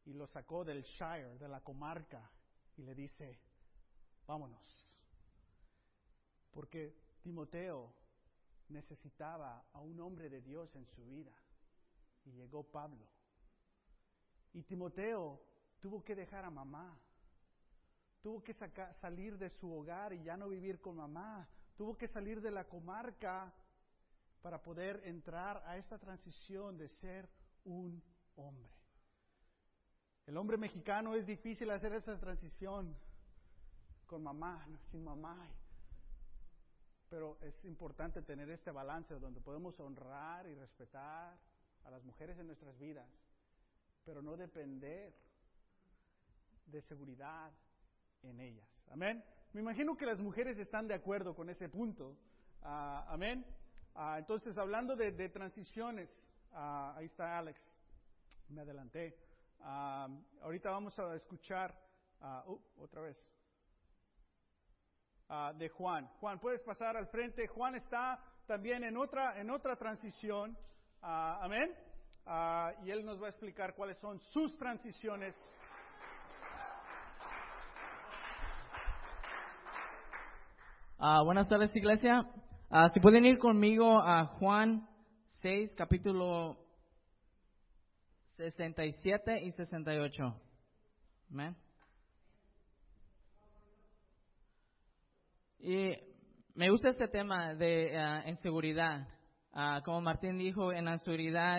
[0.07, 2.31] y lo sacó del Shire, de la comarca,
[2.79, 3.39] y le dice,
[4.27, 4.97] vámonos.
[6.51, 7.93] Porque Timoteo
[8.69, 11.37] necesitaba a un hombre de Dios en su vida.
[12.27, 13.07] Y llegó Pablo.
[14.53, 15.41] Y Timoteo
[15.81, 16.99] tuvo que dejar a mamá.
[18.23, 18.55] Tuvo que
[19.01, 21.49] salir de su hogar y ya no vivir con mamá.
[21.77, 23.53] Tuvo que salir de la comarca
[24.43, 27.29] para poder entrar a esta transición de ser
[27.65, 28.03] un
[28.37, 28.71] hombre.
[30.27, 32.97] El hombre mexicano es difícil hacer esa transición
[34.07, 35.49] con mamá, sin mamá.
[37.09, 41.39] Pero es importante tener este balance donde podemos honrar y respetar
[41.87, 43.09] a las mujeres en nuestras vidas,
[44.05, 45.15] pero no depender
[46.67, 47.53] de seguridad
[48.23, 48.69] en ellas.
[48.91, 49.25] Amén.
[49.53, 52.17] Me imagino que las mujeres están de acuerdo con ese punto.
[52.63, 53.47] Ah, amén.
[53.95, 56.11] Ah, entonces, hablando de, de transiciones,
[56.53, 57.61] ah, ahí está Alex.
[58.49, 59.17] Me adelanté.
[59.61, 60.09] Ah,
[60.43, 61.75] ahorita vamos a escuchar
[62.21, 63.17] uh, otra vez
[65.57, 66.07] de Juan.
[66.21, 67.49] Juan, puedes pasar al frente.
[67.49, 70.57] Juan está también en otra en otra transición.
[71.03, 71.75] Ah, amén.
[72.27, 75.35] Ah, y él nos va a explicar cuáles son sus transiciones.
[80.99, 82.27] Ah, buenas tardes, iglesia.
[82.93, 84.89] Si pueden ir conmigo a Juan
[85.43, 86.59] 6, capítulo
[88.37, 90.41] 67 y 68.
[91.31, 91.57] Amén.
[95.59, 95.93] Y
[96.55, 99.07] me gusta este tema de inseguridad.
[99.59, 100.97] Ah, como Martín dijo, en la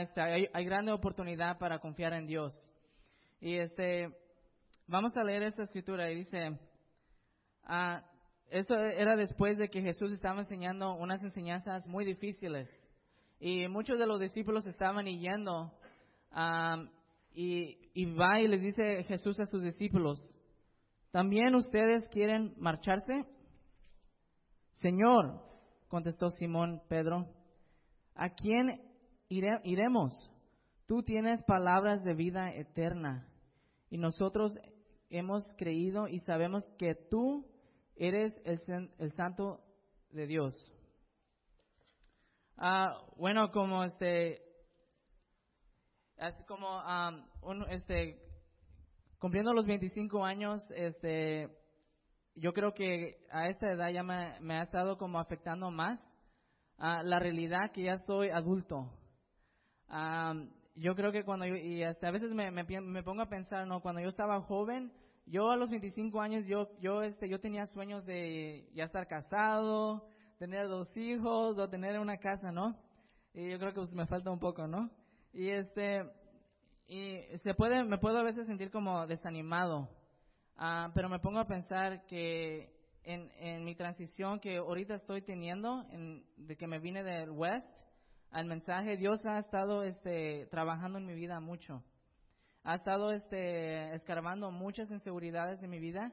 [0.02, 2.54] este, hay, grande oportunidad para confiar en Dios.
[3.42, 4.16] Y este,
[4.86, 6.60] vamos a leer esta escritura y dice,
[7.64, 8.04] ah,
[8.52, 12.70] esto era después de que Jesús estaba enseñando unas enseñanzas muy difíciles.
[13.40, 15.74] Y muchos de los discípulos estaban yendo.
[17.34, 20.20] y, y va y les dice Jesús a sus discípulos,
[21.10, 23.26] ¿también ustedes quieren marcharse?
[24.74, 25.42] Señor,
[25.88, 27.26] contestó Simón Pedro,
[28.18, 28.82] ¿a quién
[29.30, 30.14] ire- iremos?
[30.88, 33.28] Tú tienes palabras de vida eterna
[33.90, 34.58] y nosotros
[35.10, 37.46] hemos creído y sabemos que tú
[37.96, 39.62] eres el, santo
[40.12, 40.56] de Dios.
[42.58, 44.42] Ah, bueno, como este,
[46.18, 48.20] así como am, un, este,
[49.20, 51.50] cumpliendo los 25 años, este,
[52.36, 56.00] yo creo que a esta edad ya me ha estado como afectando más
[56.78, 58.92] ah, la realidad que ya soy adulto.
[59.88, 63.30] Am, yo creo que cuando yo, y hasta a veces me, me, me pongo a
[63.30, 63.82] pensar, ¿no?
[63.82, 64.92] Cuando yo estaba joven,
[65.26, 70.08] yo a los 25 años, yo, yo, este, yo tenía sueños de ya estar casado,
[70.40, 72.78] tener dos hijos o tener una casa, ¿no?
[73.34, 74.90] Y yo creo que pues, me falta un poco, ¿no?
[75.34, 76.04] Y este,
[76.88, 79.90] y se puede, me puedo a veces sentir como desanimado,
[80.58, 82.77] Ah, pero me pongo a pensar que
[83.08, 87.70] en, en mi transición que ahorita estoy teniendo, en- de que me vine del West
[88.32, 91.84] al mensaje, Dios ha estado este, trabajando en mi vida mucho.
[92.64, 96.12] Ha estado este, escarbando muchas inseguridades en mi vida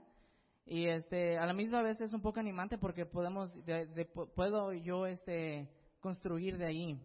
[0.67, 4.73] y este, a la misma vez es un poco animante porque podemos, de- de- puedo
[4.73, 5.69] yo este,
[6.01, 6.99] construir de ahí.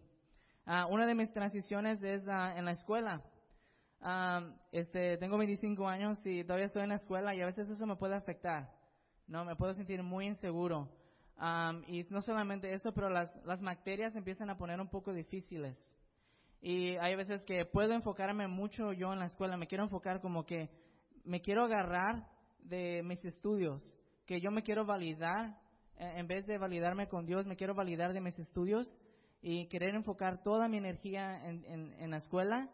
[0.66, 3.22] Ah, una de mis transiciones es ah, en la escuela.
[4.02, 7.84] Am, este, tengo 25 años y todavía estoy en la escuela y a veces eso
[7.86, 8.70] me puede afectar.
[9.30, 10.88] No, me puedo sentir muy inseguro.
[11.36, 15.78] Am, y no solamente eso, pero las, las materias empiezan a poner un poco difíciles.
[16.60, 20.44] Y hay veces que puedo enfocarme mucho yo en la escuela, me quiero enfocar como
[20.44, 20.68] que
[21.24, 22.26] me quiero agarrar
[22.58, 23.80] de mis estudios,
[24.26, 25.56] que yo me quiero validar,
[25.96, 28.98] eh, en vez de validarme con Dios, me quiero validar de mis estudios
[29.42, 32.68] y querer enfocar toda mi energía en, en, en la escuela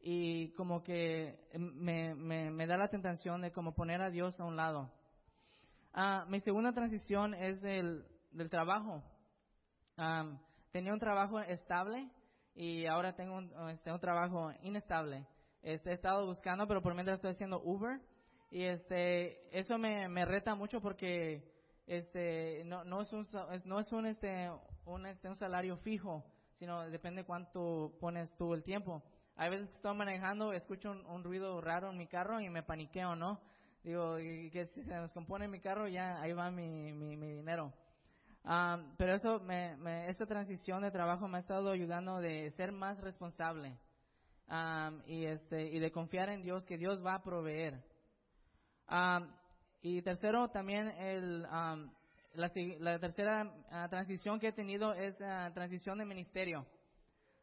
[0.00, 4.44] y como que me, me, me da la tentación de como poner a Dios a
[4.46, 4.90] un lado.
[5.92, 9.02] Ah, mi segunda transición es del, del trabajo.
[9.96, 10.38] Am,
[10.70, 12.10] tenía un trabajo estable
[12.54, 15.26] y ahora tengo un, este, un trabajo inestable.
[15.62, 18.00] Este, he estado buscando, pero por mientras estoy haciendo Uber
[18.50, 21.42] y este, eso me, reta mucho porque
[21.86, 23.26] este, no, no es un,
[23.64, 24.50] no es un, este,
[24.84, 26.24] un, este, un salario fijo,
[26.58, 29.02] sino depende cuánto pones tú el tiempo.
[29.36, 32.62] Hay veces que estoy manejando, escucho un, un ruido raro en mi carro y me
[32.62, 33.40] paniqueo, ¿no?
[33.88, 37.72] Digo, que si se descompone mi carro, ya ahí va mi, mi, dinero.
[38.44, 42.70] Am, pero eso, me, me, esta transición de trabajo me ha estado ayudando de ser
[42.70, 43.78] más responsable
[44.46, 47.82] am, y, este, y de confiar en Dios, que Dios va a proveer.
[48.88, 49.34] Am,
[49.80, 51.90] y tercero, también el, am,
[52.34, 56.66] la, tercera ah, transición que he tenido es la transición de ministerio.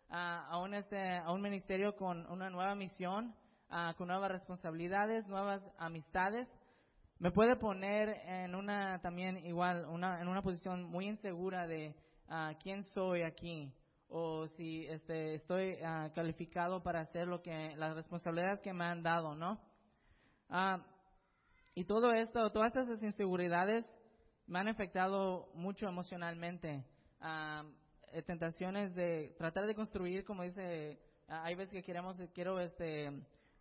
[0.09, 3.33] Ah, a, un, este, a un ministerio con una nueva misión,
[3.69, 6.47] ah, con nuevas responsabilidades, nuevas amistades.
[7.19, 11.95] Me puede poner en una también igual, una, en una posición muy insegura de
[12.27, 13.73] ah, quién soy aquí
[14.07, 19.01] o si este, estoy ah, calificado para hacer lo que las responsabilidades que me han
[19.01, 19.59] dado, ¿no?
[21.73, 23.85] Y todo esto, todas estas inseguridades
[24.47, 26.85] me han afectado mucho emocionalmente.
[28.15, 30.97] Eh, tentaciones de tratar de construir, como dice,
[31.27, 33.11] hay veces que queremos, quiero este,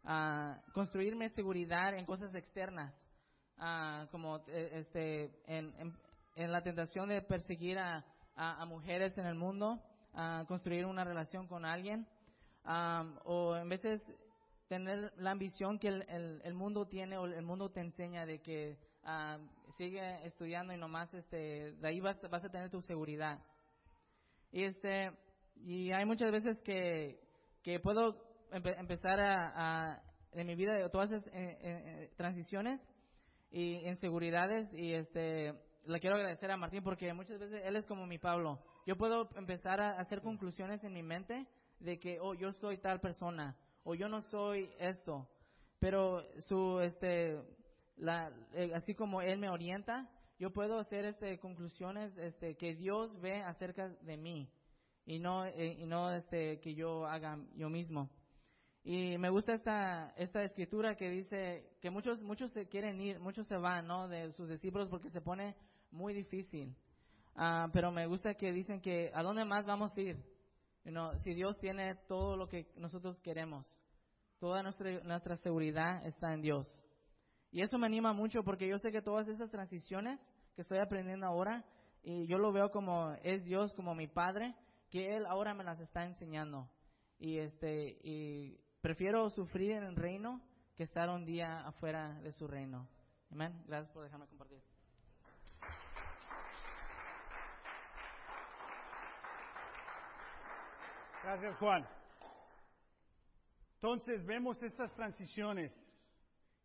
[0.05, 2.95] ah, construirme seguridad en cosas externas,
[3.57, 9.37] Ah, como eh, este, en, en- la tentación de perseguir a, a- mujeres en el
[9.37, 9.81] mundo,
[10.13, 12.07] ah, construir una relación con alguien,
[12.65, 14.03] Am, o en veces
[14.69, 18.41] tener la ambición que el, el- el mundo tiene o el mundo te enseña de
[18.41, 18.77] que
[19.77, 23.39] sigue estudiando y nomás este, de ahí vas, vas a tener tu seguridad.
[24.51, 25.13] Y este
[25.57, 27.21] y hay muchas veces que,
[27.63, 30.03] que puedo empe- empezar a, a-
[30.33, 32.85] en mi vida todas esas eh, eh, eh, transiciones
[33.51, 35.55] y inseguridades y este
[35.87, 38.59] le quiero agradecer a Martín porque muchas veces él es como mi Pablo.
[38.87, 41.47] Yo puedo empezar a hacer conclusiones en mi mente
[41.79, 45.29] de que oh yo soy tal persona o yo no soy esto,
[45.79, 47.39] pero su este
[47.97, 50.09] la, eh, así como él me orienta,
[50.39, 54.51] yo puedo hacer este conclusiones este que Dios ve acerca de mí
[55.07, 58.11] y no eh, y no este que yo haga yo mismo.
[58.87, 63.47] Y me gusta esta esta escritura que dice que muchos muchos se quieren ir, muchos
[63.47, 64.09] se van, ¿no?
[64.09, 65.57] De sus discípulos porque se pone
[65.91, 66.77] muy difícil.
[67.35, 70.23] Ah, pero me gusta que dicen que a dónde más vamos a ir.
[70.85, 73.67] You know, si Dios tiene todo lo que nosotros queremos,
[74.39, 76.79] toda nuestra nuestra seguridad está en Dios.
[77.51, 80.21] Y eso me anima mucho porque yo sé que todas esas transiciones
[80.55, 81.65] que estoy aprendiendo ahora
[82.03, 84.55] y yo lo veo como es Dios como mi padre
[84.91, 86.69] que Él ahora me las está enseñando.
[87.19, 90.43] Y, este, y prefiero sufrir en el reino
[90.77, 92.87] que estar un día afuera de su reino.
[93.31, 93.65] Amén.
[93.67, 94.61] Gracias por dejarme compartir.
[101.23, 101.89] Gracias, Juan.
[103.77, 105.73] Entonces vemos estas transiciones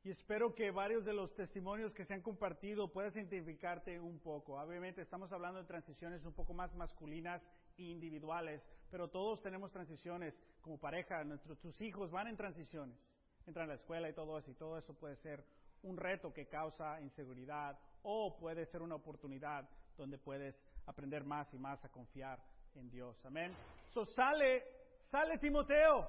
[0.04, 4.60] y espero que varios de los testimonios que se han compartido puedas identificarte un poco.
[4.60, 7.42] Obviamente estamos hablando de transiciones un poco más masculinas
[7.80, 12.98] individuales, pero todos tenemos transiciones como pareja, nuestros tus hijos van en transiciones,
[13.48, 15.44] entran a la escuela y todo eso, y todo eso puede ser
[15.84, 19.68] un reto que causa inseguridad o puede ser una oportunidad
[19.98, 20.56] donde puedes
[20.86, 22.40] aprender más y más a confiar
[22.76, 23.18] en Dios.
[23.26, 23.54] Amén.
[23.94, 24.64] So sale,
[25.10, 26.08] sale Timoteo.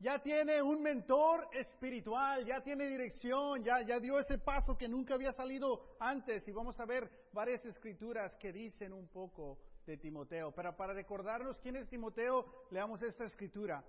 [0.00, 5.14] Ya tiene un mentor espiritual, ya tiene dirección, ya, ya dio ese paso que nunca
[5.14, 6.46] había salido antes.
[6.46, 10.52] Y vamos a ver varias escrituras que dicen un poco de Timoteo.
[10.52, 13.82] Pero para recordarnos quién es Timoteo, leamos esta escritura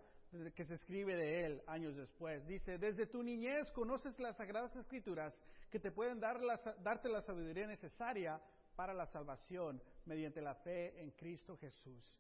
[0.56, 2.46] que se escribe de él años después.
[2.48, 5.38] Dice, desde tu niñez conoces las sagradas escrituras
[5.70, 8.42] que te pueden dar la, darte la sabiduría necesaria
[8.76, 12.16] para la salvación mediante la fe en Cristo Jesús.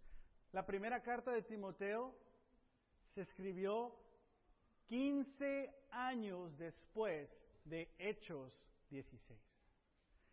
[0.51, 2.15] La primera carta de Timoteo
[3.13, 3.95] se escribió
[4.87, 7.29] 15 años después
[7.63, 9.39] de Hechos 16.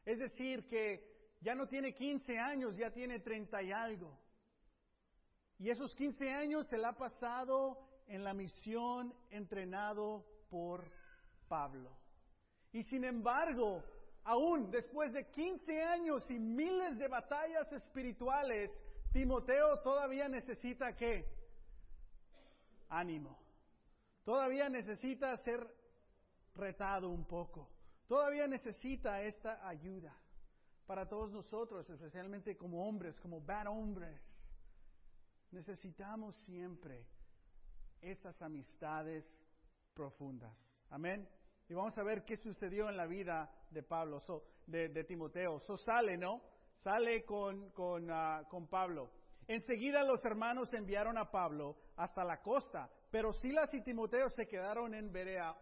[0.05, 4.19] Es decir, que ya no tiene 15 años, ya tiene 30 y algo.
[5.59, 10.91] Y esos 15 años se la ha pasado en la misión entrenado por
[11.49, 11.91] Pablo.
[12.73, 13.83] Y sin embargo,
[14.25, 18.71] aún después de 15 años y miles de batallas espirituales,
[19.13, 21.25] Timoteo todavía necesita qué?
[22.89, 23.39] Ánimo.
[24.25, 25.67] Todavía necesita ser
[26.55, 27.71] retado un poco.
[28.09, 30.15] Todavía necesita esta ayuda
[30.87, 34.21] para todos nosotros, especialmente como hombres, como bad hombres.
[35.51, 37.05] Necesitamos siempre
[38.01, 39.25] esas amistades
[39.95, 40.57] profundas.
[40.91, 41.29] Amén.
[41.69, 44.21] Y vamos a ver qué sucedió en la vida de Pablo,
[44.67, 45.59] de, Timoteo.
[45.61, 46.41] So sale, ¿no?
[46.83, 49.11] Sale con, con, ah, con Pablo.
[49.49, 54.95] Enseguida los hermanos enviaron a Pablo hasta la costa, pero Silas y Timoteo se quedaron
[54.95, 55.57] en Berea.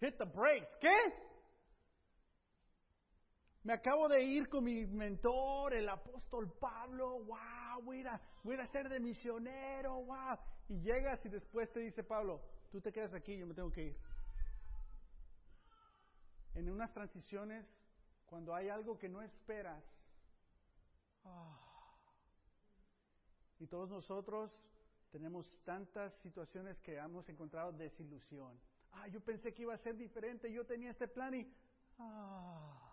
[0.00, 0.76] Hit the brakes.
[0.80, 1.31] ¿Qué?
[3.64, 7.20] Me acabo de ir con mi mentor, el apóstol Pablo.
[7.20, 10.02] Wow, voy a, voy a ser de misionero.
[10.02, 10.38] Wow.
[10.68, 12.40] Y llegas y después te dice Pablo,
[12.72, 13.96] tú te quedas aquí, yo me tengo que ir.
[16.54, 17.64] En unas transiciones,
[18.26, 19.84] cuando hay algo que no esperas,
[21.24, 21.56] ah,
[23.60, 24.50] y todos nosotros
[25.12, 28.58] tenemos tantas situaciones que hemos encontrado desilusión.
[28.90, 31.54] Ah, yo pensé que iba a ser diferente, yo tenía este plan y...
[31.98, 32.91] Ah.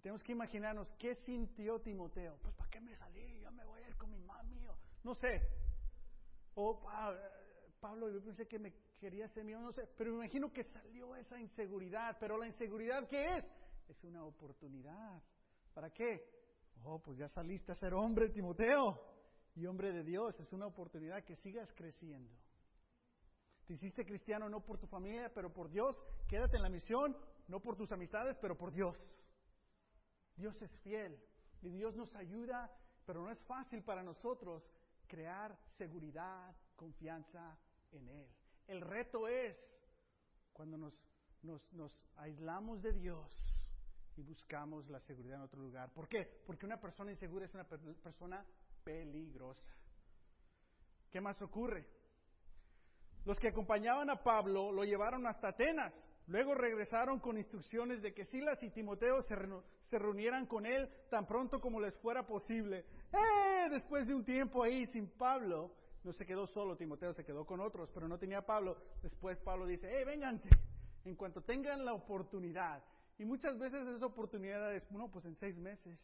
[0.00, 2.38] Tenemos que imaginarnos qué sintió Timoteo.
[2.42, 3.40] Pues ¿para qué me salí?
[3.40, 4.76] Yo me voy a ir con mi mamá mío.
[5.02, 5.42] No sé.
[6.54, 6.80] O
[7.80, 9.86] Pablo, yo pensé que me quería ser mío, no sé.
[9.96, 12.16] Pero me imagino que salió esa inseguridad.
[12.20, 13.44] Pero la inseguridad, ¿qué es?
[13.88, 15.22] Es una oportunidad.
[15.74, 16.24] ¿Para qué?
[16.84, 19.00] Oh, pues ya saliste a ser hombre, Timoteo.
[19.54, 22.32] Y hombre de Dios, es una oportunidad que sigas creciendo.
[23.66, 26.00] Te hiciste cristiano no por tu familia, pero por Dios.
[26.28, 27.16] Quédate en la misión,
[27.48, 28.96] no por tus amistades, pero por Dios.
[30.38, 31.20] Dios es fiel
[31.60, 32.70] y Dios nos ayuda,
[33.04, 34.62] pero no es fácil para nosotros
[35.08, 37.58] crear seguridad, confianza
[37.90, 38.28] en Él.
[38.68, 39.56] El reto es
[40.52, 40.94] cuando nos,
[41.42, 43.58] nos, nos aislamos de Dios
[44.16, 45.92] y buscamos la seguridad en otro lugar.
[45.92, 46.42] ¿Por qué?
[46.46, 48.44] Porque una persona insegura es una persona
[48.84, 49.74] peligrosa.
[51.10, 51.86] ¿Qué más ocurre?
[53.24, 55.92] Los que acompañaban a Pablo lo llevaron hasta Atenas.
[56.26, 59.34] Luego regresaron con instrucciones de que Silas y Timoteo se,
[59.88, 62.84] se reunieran con él tan pronto como les fuera posible.
[63.12, 63.68] ¡Eh!
[63.70, 65.72] Después de un tiempo ahí sin Pablo,
[66.04, 68.76] no se quedó solo, Timoteo se quedó con otros, pero no tenía Pablo.
[69.02, 70.48] Después Pablo dice, ¡eh, vénganse!
[71.04, 72.82] En cuanto tengan la oportunidad,
[73.18, 75.98] y muchas veces esa oportunidad es, bueno, pues en seis meses,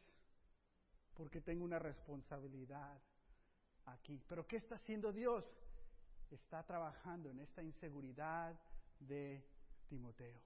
[1.14, 3.01] porque tengo una responsabilidad
[3.87, 4.20] aquí.
[4.28, 5.49] Pero ¿qué está haciendo Dios?
[6.30, 8.59] Está trabajando en esta inseguridad
[8.99, 9.45] de
[9.89, 10.41] Timoteo,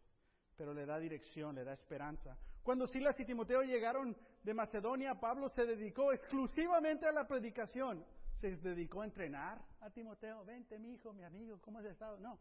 [0.59, 2.37] pero le da dirección, le da esperanza.
[2.65, 8.05] Cuando Silas y Timoteo llegaron de Macedonia, Pablo se dedicó exclusivamente a la predicación.
[8.41, 10.45] Se dedicó a entrenar a Timoteo.
[10.45, 12.19] Vente, mi hijo, mi amigo, ¿cómo has estado?
[12.19, 12.39] No.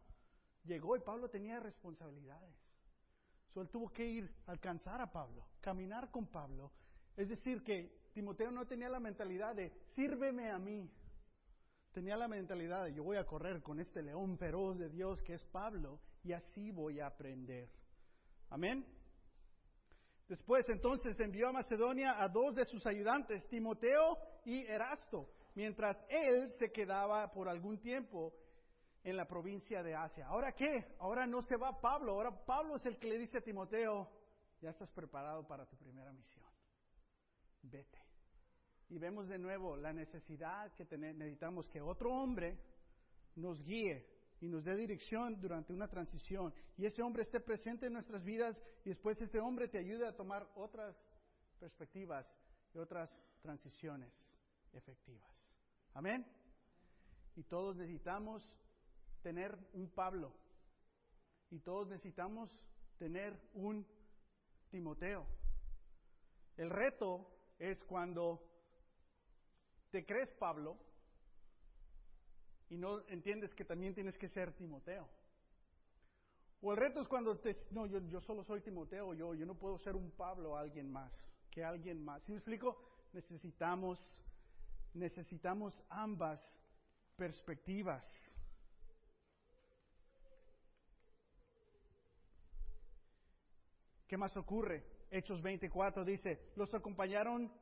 [0.64, 2.54] Llegó y Pablo tenía responsabilidades.
[3.54, 6.72] So, él tuvo que ir a alcanzar a Pablo, caminar con Pablo.
[7.16, 10.90] Es decir, que Timoteo no tenía la mentalidad de sírveme a mí.
[11.92, 15.34] Tenía la mentalidad de yo voy a correr con este león feroz de Dios que
[15.34, 17.77] es Pablo y así voy a aprender.
[18.50, 18.86] Amén.
[20.28, 26.52] Después entonces envió a Macedonia a dos de sus ayudantes, Timoteo y Erasto, mientras él
[26.58, 28.34] se quedaba por algún tiempo
[29.04, 30.26] en la provincia de Asia.
[30.26, 30.96] ¿Ahora qué?
[30.98, 34.10] Ahora no se va Pablo, ahora Pablo es el que le dice a Timoteo,
[34.60, 36.50] ya estás preparado para tu primera misión,
[37.62, 37.98] vete.
[38.90, 42.58] Y vemos de nuevo la necesidad que necesitamos que otro hombre
[43.34, 44.06] nos guíe
[44.40, 46.52] y nos dé dirección durante una transición.
[46.76, 50.14] Y ese hombre esté presente en nuestras vidas y después este hombre te ayude a
[50.14, 50.96] tomar otras
[51.58, 52.26] perspectivas
[52.74, 53.10] y otras
[53.42, 54.12] transiciones
[54.72, 55.30] efectivas.
[55.94, 56.24] Amén.
[57.36, 58.52] Y todos necesitamos
[59.22, 60.32] tener un Pablo.
[61.50, 62.50] Y todos necesitamos
[62.98, 63.86] tener un
[64.70, 65.26] Timoteo.
[66.56, 68.44] El reto es cuando
[69.90, 70.78] te crees Pablo
[72.70, 75.08] y no entiendes que también tienes que ser Timoteo.
[76.60, 79.54] O el reto es cuando te, no, yo, yo solo soy Timoteo, yo, yo no
[79.54, 81.12] puedo ser un Pablo a alguien más,
[81.50, 82.22] que alguien más.
[82.24, 82.76] ¿Sí me explico?
[83.12, 83.98] Necesitamos,
[84.92, 86.40] necesitamos ambas
[87.16, 88.04] perspectivas.
[94.08, 94.84] ¿Qué más ocurre?
[95.10, 97.52] Hechos 24 dice, los acompañaron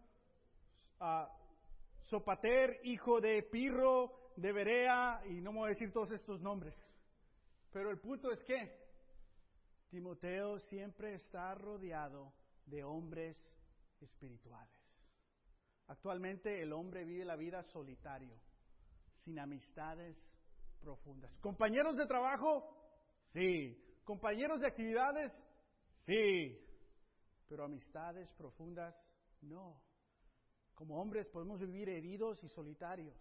[1.00, 1.28] a
[2.04, 6.74] Sopater, hijo de Pirro, de Berea, y no me voy a decir todos estos nombres.
[7.72, 8.86] Pero el punto es que
[9.88, 12.32] Timoteo siempre está rodeado
[12.66, 13.42] de hombres
[14.00, 14.78] espirituales.
[15.88, 18.36] Actualmente el hombre vive la vida solitario,
[19.24, 20.16] sin amistades
[20.80, 21.32] profundas.
[21.40, 22.76] ¿Compañeros de trabajo?
[23.32, 23.82] Sí.
[24.04, 25.32] ¿Compañeros de actividades?
[26.04, 26.62] Sí.
[27.48, 28.94] Pero amistades profundas,
[29.40, 29.80] no.
[30.74, 33.16] Como hombres podemos vivir heridos y solitarios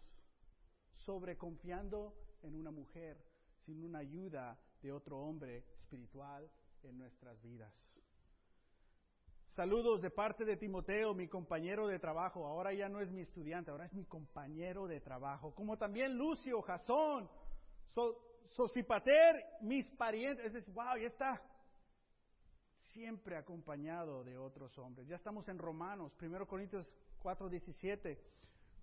[0.98, 3.18] sobreconfiando en una mujer
[3.66, 6.50] sin una ayuda de otro hombre espiritual
[6.84, 7.74] en nuestras vidas.
[9.56, 12.46] Saludos de parte de Timoteo, mi compañero de trabajo.
[12.46, 15.56] Ahora ya no es mi estudiante, ahora es mi compañero de trabajo.
[15.56, 17.30] Como también Lucio, Jasón,
[18.50, 20.46] Sosipater, mis parientes.
[20.46, 21.42] Es decir, wow, ya está.
[22.92, 25.08] Siempre acompañado de otros hombres.
[25.08, 28.22] Ya estamos en Romanos, 1 Corintios 4, 17.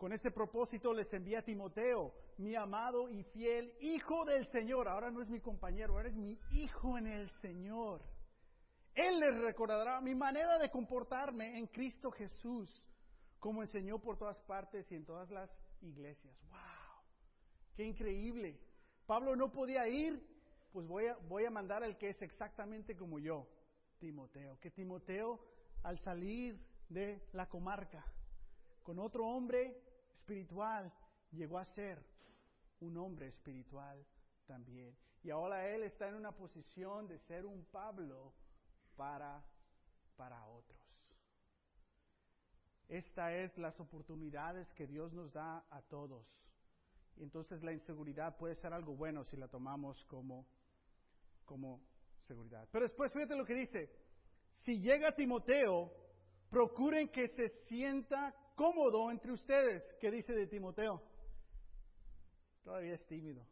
[0.03, 4.89] Con este propósito les envía a Timoteo, mi amado y fiel hijo del Señor.
[4.89, 8.03] Ahora no es mi compañero, ahora es mi hijo en el Señor.
[8.97, 12.85] Él les recordará mi manera de comportarme en Cristo Jesús,
[13.39, 15.49] como enseñó por todas partes y en todas las
[15.83, 16.37] iglesias.
[16.49, 17.05] ¡Wow!
[17.77, 18.59] ¡Qué increíble!
[19.07, 20.21] Pablo no podía ir,
[20.73, 23.47] pues voy a, voy a mandar al que es exactamente como yo,
[24.01, 24.59] Timoteo.
[24.59, 25.39] Que Timoteo,
[25.85, 28.05] al salir de la comarca,
[28.83, 29.92] con otro hombre
[30.23, 30.93] espiritual,
[31.33, 32.01] llegó a ser
[32.81, 34.07] un hombre espiritual
[34.47, 34.97] también.
[35.25, 38.33] Y ahora él está en una posición de ser un Pablo
[38.97, 39.45] para,
[40.17, 40.81] para otros.
[42.89, 46.27] Esta es las oportunidades que Dios nos da a todos.
[47.17, 50.47] Entonces la inseguridad puede ser algo bueno si la tomamos como,
[51.45, 51.81] como
[52.21, 52.69] seguridad.
[52.71, 53.91] Pero después fíjate lo que dice.
[54.61, 55.91] Si llega Timoteo,
[56.51, 59.93] procuren que se sienta cómodo entre ustedes.
[59.95, 61.03] ¿Qué dice de Timoteo?
[62.63, 63.45] Todavía es tímido.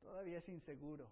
[0.00, 1.10] Todavía es inseguro.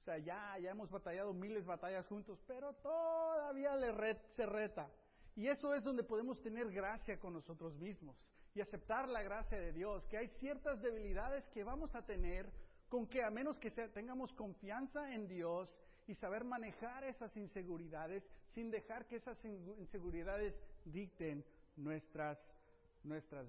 [0.00, 4.90] O sea, ya, ya hemos batallado miles de batallas juntos, pero todavía le se reta.
[5.36, 8.16] Y eso es donde podemos tener gracia con nosotros mismos
[8.52, 12.50] y aceptar la gracia de Dios, que hay ciertas debilidades que vamos a tener
[12.88, 18.72] con que a menos que tengamos confianza en Dios y saber manejar esas inseguridades sin
[18.72, 21.44] dejar que esas inseguridades dicten
[21.78, 22.38] nuestras,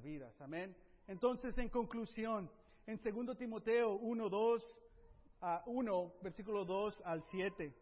[0.02, 0.40] vidas.
[0.42, 0.76] Amén.
[1.08, 2.50] Entonces, en conclusión,
[2.86, 4.78] en 2 Timoteo 1, 2
[5.42, 7.76] a 1, versículo 2 al 7,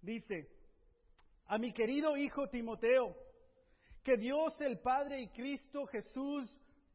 [0.00, 0.48] dice,
[1.46, 3.16] a mi querido hijo Timoteo,
[4.02, 6.50] que Dios el Padre y Cristo Jesús,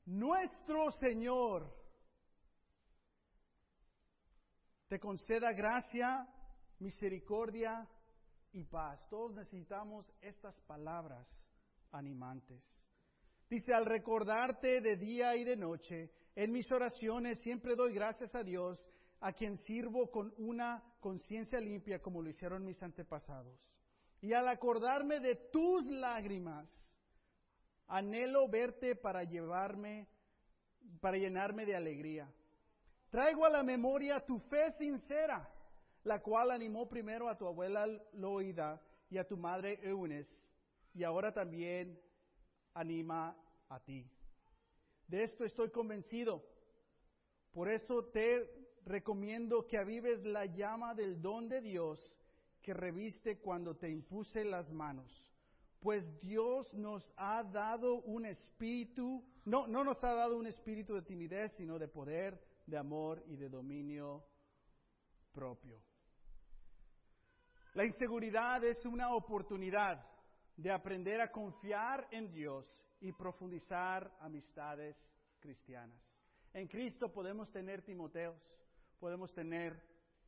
[0.05, 1.71] nuestro Señor,
[4.87, 6.27] te conceda gracia,
[6.79, 7.87] misericordia
[8.51, 8.99] y paz.
[9.09, 11.27] Todos necesitamos estas palabras
[11.93, 12.61] animantes.
[13.49, 18.43] Dice, al recordarte de día y de noche, en mis oraciones siempre doy gracias a
[18.43, 18.83] Dios,
[19.19, 23.59] a quien sirvo con una conciencia limpia como lo hicieron mis antepasados.
[24.21, 26.69] Y al acordarme de tus lágrimas,
[27.87, 30.07] anhelo verte para llevarme,
[30.99, 32.33] para llenarme de alegría.
[33.09, 35.47] Traigo a la memoria tu fe sincera,
[36.03, 40.42] la cual animó primero a tu abuela Loida y a tu madre Eunice
[40.93, 41.99] y ahora también
[42.73, 43.35] anima
[43.69, 44.09] a ti.
[45.07, 46.43] De esto estoy convencido.
[47.51, 48.49] Por eso te
[48.85, 52.15] recomiendo que avives la llama del don de Dios
[52.61, 55.29] que reviste cuando te impuse las manos.
[55.79, 61.01] Pues Dios nos ha dado un espíritu, no, no nos ha dado un espíritu de
[61.01, 64.23] timidez, sino de poder, de amor y de dominio
[65.33, 65.81] propio.
[67.73, 70.12] La inseguridad es una oportunidad
[70.57, 72.65] de aprender a confiar en Dios
[73.01, 74.95] y profundizar amistades
[75.39, 75.99] cristianas.
[76.53, 78.41] En Cristo podemos tener Timoteos,
[78.99, 79.81] podemos tener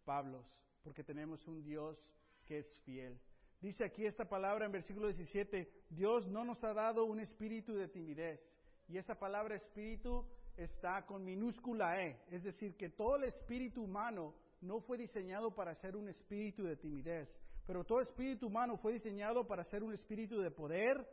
[0.03, 0.45] Pablos,
[0.83, 1.97] porque tenemos un Dios
[2.45, 3.19] que es fiel.
[3.61, 7.87] Dice aquí esta palabra en versículo 17, Dios no nos ha dado un espíritu de
[7.87, 8.39] timidez.
[8.87, 14.35] Y esa palabra espíritu está con minúscula E, es decir, que todo el espíritu humano
[14.61, 17.29] no fue diseñado para ser un espíritu de timidez,
[17.65, 21.07] pero todo espíritu humano fue diseñado para ser un espíritu de poder,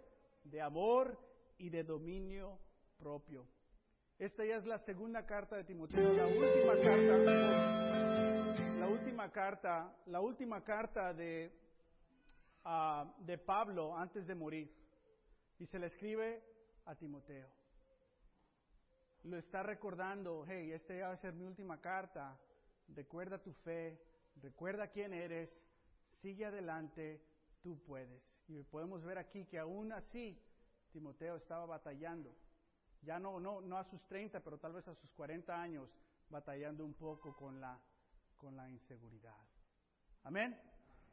[0.44, 1.18] de amor
[1.58, 2.58] y de dominio
[2.98, 3.46] propio.
[4.18, 7.16] Esta ya es la segunda carta de Timoteo, la última carta,
[8.78, 11.50] la última carta, la última carta de,
[12.64, 14.70] ah, de Pablo antes de morir.
[15.58, 16.42] Y se le escribe
[16.84, 17.48] a Timoteo.
[19.24, 22.38] Lo está recordando, hey, esta ya va a ser mi última carta.
[22.88, 24.00] Recuerda tu fe,
[24.42, 25.56] recuerda quién eres,
[26.22, 27.20] sigue adelante,
[27.62, 28.22] tú puedes.
[28.48, 30.40] Y podemos ver aquí que aún así
[30.92, 32.34] Timoteo estaba batallando.
[33.02, 35.90] Ya no, no, no a sus 30, pero tal vez a sus 40 años,
[36.30, 37.78] batallando un poco con la,
[38.36, 39.36] con la inseguridad.
[40.22, 40.58] Amén.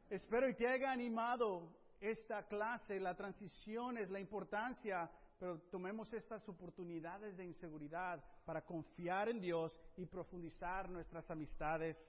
[0.08, 6.48] Espero y te haya animado esta clase, la transición es la importancia, pero tomemos estas
[6.48, 12.02] oportunidades de inseguridad para confiar en Dios y profundizar nuestras amistades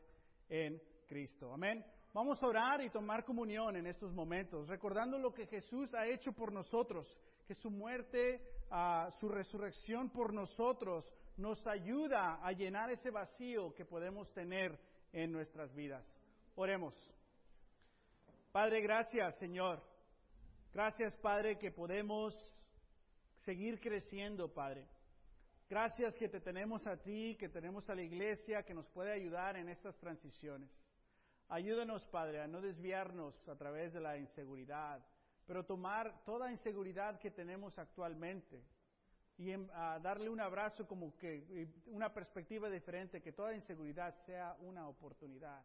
[0.47, 1.53] en Cristo.
[1.53, 1.83] Amén.
[2.13, 6.33] Vamos a orar y tomar comunión en estos momentos, recordando lo que Jesús ha hecho
[6.33, 7.07] por nosotros,
[7.47, 13.85] que su muerte, ah, su resurrección por nosotros nos ayuda a llenar ese vacío que
[13.85, 14.77] podemos tener
[15.13, 16.05] en nuestras vidas.
[16.55, 16.93] Oremos.
[18.51, 19.81] Padre, gracias Señor.
[20.73, 22.33] Gracias Padre que podemos
[23.45, 24.85] seguir creciendo, Padre.
[25.69, 29.55] Gracias que te tenemos a ti, que tenemos a la iglesia que nos puede ayudar
[29.55, 30.69] en estas transiciones.
[31.51, 35.05] Ayúdanos, Padre, a no desviarnos a través de la inseguridad,
[35.45, 38.63] pero tomar toda inseguridad que tenemos actualmente
[39.37, 44.87] y a darle un abrazo como que una perspectiva diferente, que toda inseguridad sea una
[44.87, 45.61] oportunidad.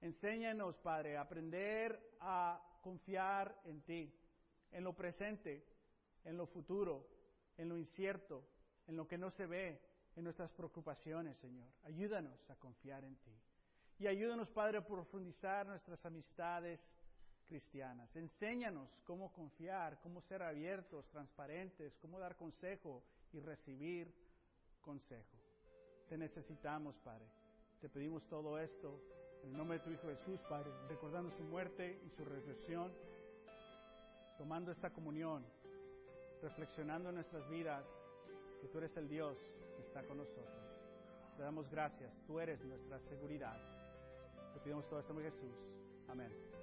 [0.00, 4.14] Enséñanos, Padre, a aprender a confiar en ti,
[4.70, 5.66] en lo presente,
[6.22, 7.08] en lo futuro,
[7.56, 8.46] en lo incierto,
[8.86, 9.82] en lo que no se ve,
[10.14, 11.66] en nuestras preocupaciones, Señor.
[11.82, 13.36] Ayúdanos a confiar en ti.
[13.98, 16.80] Y ayúdanos, Padre, a profundizar nuestras amistades
[17.46, 18.14] cristianas.
[18.16, 24.12] Enséñanos cómo confiar, cómo ser abiertos, transparentes, cómo dar consejo y recibir
[24.80, 25.38] consejo.
[26.08, 27.26] Te necesitamos, Padre.
[27.80, 29.00] Te pedimos todo esto
[29.42, 32.92] en el nombre de tu Hijo Jesús, Padre, recordando su muerte y su resurrección,
[34.38, 35.44] tomando esta comunión,
[36.42, 37.84] reflexionando en nuestras vidas
[38.60, 39.38] que tú eres el Dios
[39.76, 40.64] que está con nosotros.
[41.36, 43.73] Te damos gracias, tú eres nuestra seguridad.
[44.54, 45.50] Te pedimos todo esto en Jesús.
[46.08, 46.53] Amén.